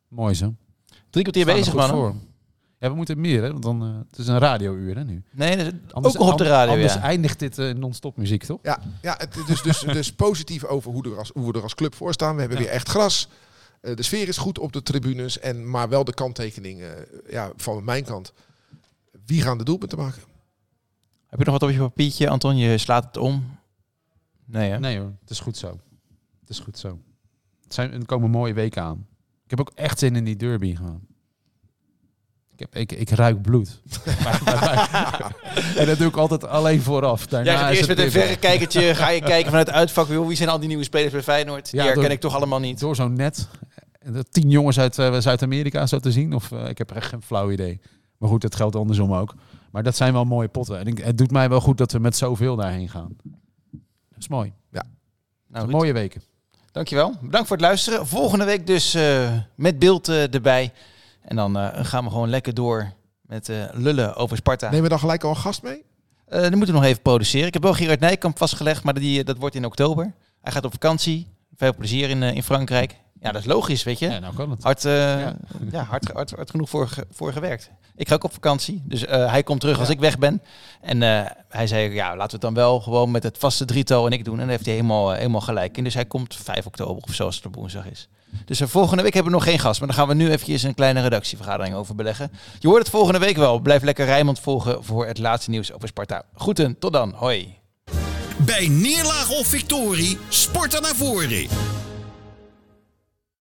[0.07, 0.55] Mooi zo.
[1.09, 2.21] Drie kwartier er bezig, man.
[2.81, 3.51] Ja, we moeten meer, hè?
[3.51, 5.23] Want dan, eh, het is een radiouur, hè, nu.
[5.31, 7.01] Nee, dat is Anders, ook nog op de radio, Anders ja.
[7.01, 8.59] eindigt dit eh, non-stop muziek, toch?
[8.63, 11.75] Ja, ja het, dus, dus, dus positief over hoe, er als, hoe we er als
[11.75, 12.33] club voor staan.
[12.35, 12.63] We hebben Ja.
[12.63, 13.27] weer echt gras.
[13.81, 15.39] Eh, de sfeer is goed op de tribunes.
[15.39, 16.89] En, maar wel de kanttekening eh,
[17.29, 18.33] ja, van mijn kant.
[19.25, 20.21] Wie gaan de doelpunten maken?
[21.27, 22.57] Heb je nog wat op je papiertje, Anton?
[22.57, 23.57] Je slaat het om.
[24.45, 24.79] Nee, hè?
[24.79, 25.79] Nee hoor, het is goed zo.
[26.39, 26.99] Het is goed zo.
[27.63, 29.07] Het zijn, er komen mooie weken aan.
[29.43, 31.01] Ik heb ook echt zin in die derby gewoon.
[32.61, 33.81] Ik, heb, ik, ik ruik bloed.
[35.77, 37.27] en dat doe ik altijd alleen vooraf.
[37.27, 40.07] Daarna Jij gaat is eerst het met een verrekijkertje, ga je kijken vanuit het uitvak.
[40.07, 41.71] joh, Wie zijn al die nieuwe spelers bij Feyenoord?
[41.71, 42.79] Die Ja, herken door- ik toch allemaal niet.
[42.79, 43.47] door zo'n net.
[43.99, 46.33] En dat tien jongens uit eh, Zuid-Amerika zo te zien.
[46.33, 47.79] Of eh, ik heb echt geen flauw idee.
[48.17, 49.33] Maar goed, dat geldt andersom ook.
[49.71, 50.79] Maar dat zijn wel mooie potten.
[50.79, 53.15] En ik, het doet mij wel goed dat we met zoveel daarheen gaan.
[54.09, 54.53] Dat is mooi.
[55.47, 56.21] Nou, Ruud, mooie weken.
[56.71, 57.13] Dankjewel.
[57.21, 58.07] Bedankt voor het luisteren.
[58.07, 60.71] Volgende week dus eh, met beeld erbij.
[61.21, 62.91] En dan eh, gaan we gewoon lekker door
[63.21, 64.65] met eh, lullen over Sparta.
[64.65, 65.83] Nemen we dan gelijk al een gast mee?
[66.25, 67.47] Eh, dan moeten we nog even produceren.
[67.47, 70.13] Ik heb wel Gerard Nijkamp vastgelegd, maar die, dat wordt in oktober.
[70.41, 71.27] Hij gaat op vakantie.
[71.55, 72.95] Veel plezier in, in Frankrijk.
[73.19, 74.09] Ja, dat is logisch, weet je.
[74.09, 74.63] Ja, nou kan het.
[74.63, 75.35] Hard, eh, Ja.
[75.71, 75.83] ja.
[75.83, 77.71] hard, hard, hard genoeg voor, ge- voor gewerkt.
[77.95, 80.41] Ik ga ook op vakantie, dus eh, hij komt terug als ik weg ben.
[80.81, 84.05] En eh, hij zei, ja, laten we het dan wel gewoon met het vaste drietal
[84.05, 84.33] en ik doen.
[84.33, 85.83] En daar heeft hij helemaal, helemaal gelijk in.
[85.83, 88.07] Dus hij komt 5 oktober of zo als het op woensdag is.
[88.45, 90.63] Dus eh, volgende week hebben we nog geen gast, maar dan gaan we nu eventjes
[90.63, 92.31] een kleine redactievergadering over beleggen.
[92.59, 93.59] Je hoort het volgende week wel.
[93.59, 96.23] Blijf lekker Rijmond volgen voor het laatste nieuws over Sparta.
[96.35, 97.13] Groeten, tot dan.
[97.15, 97.57] Hoi.
[98.37, 101.47] Bij neerlaag of victorie, sporten naar voren.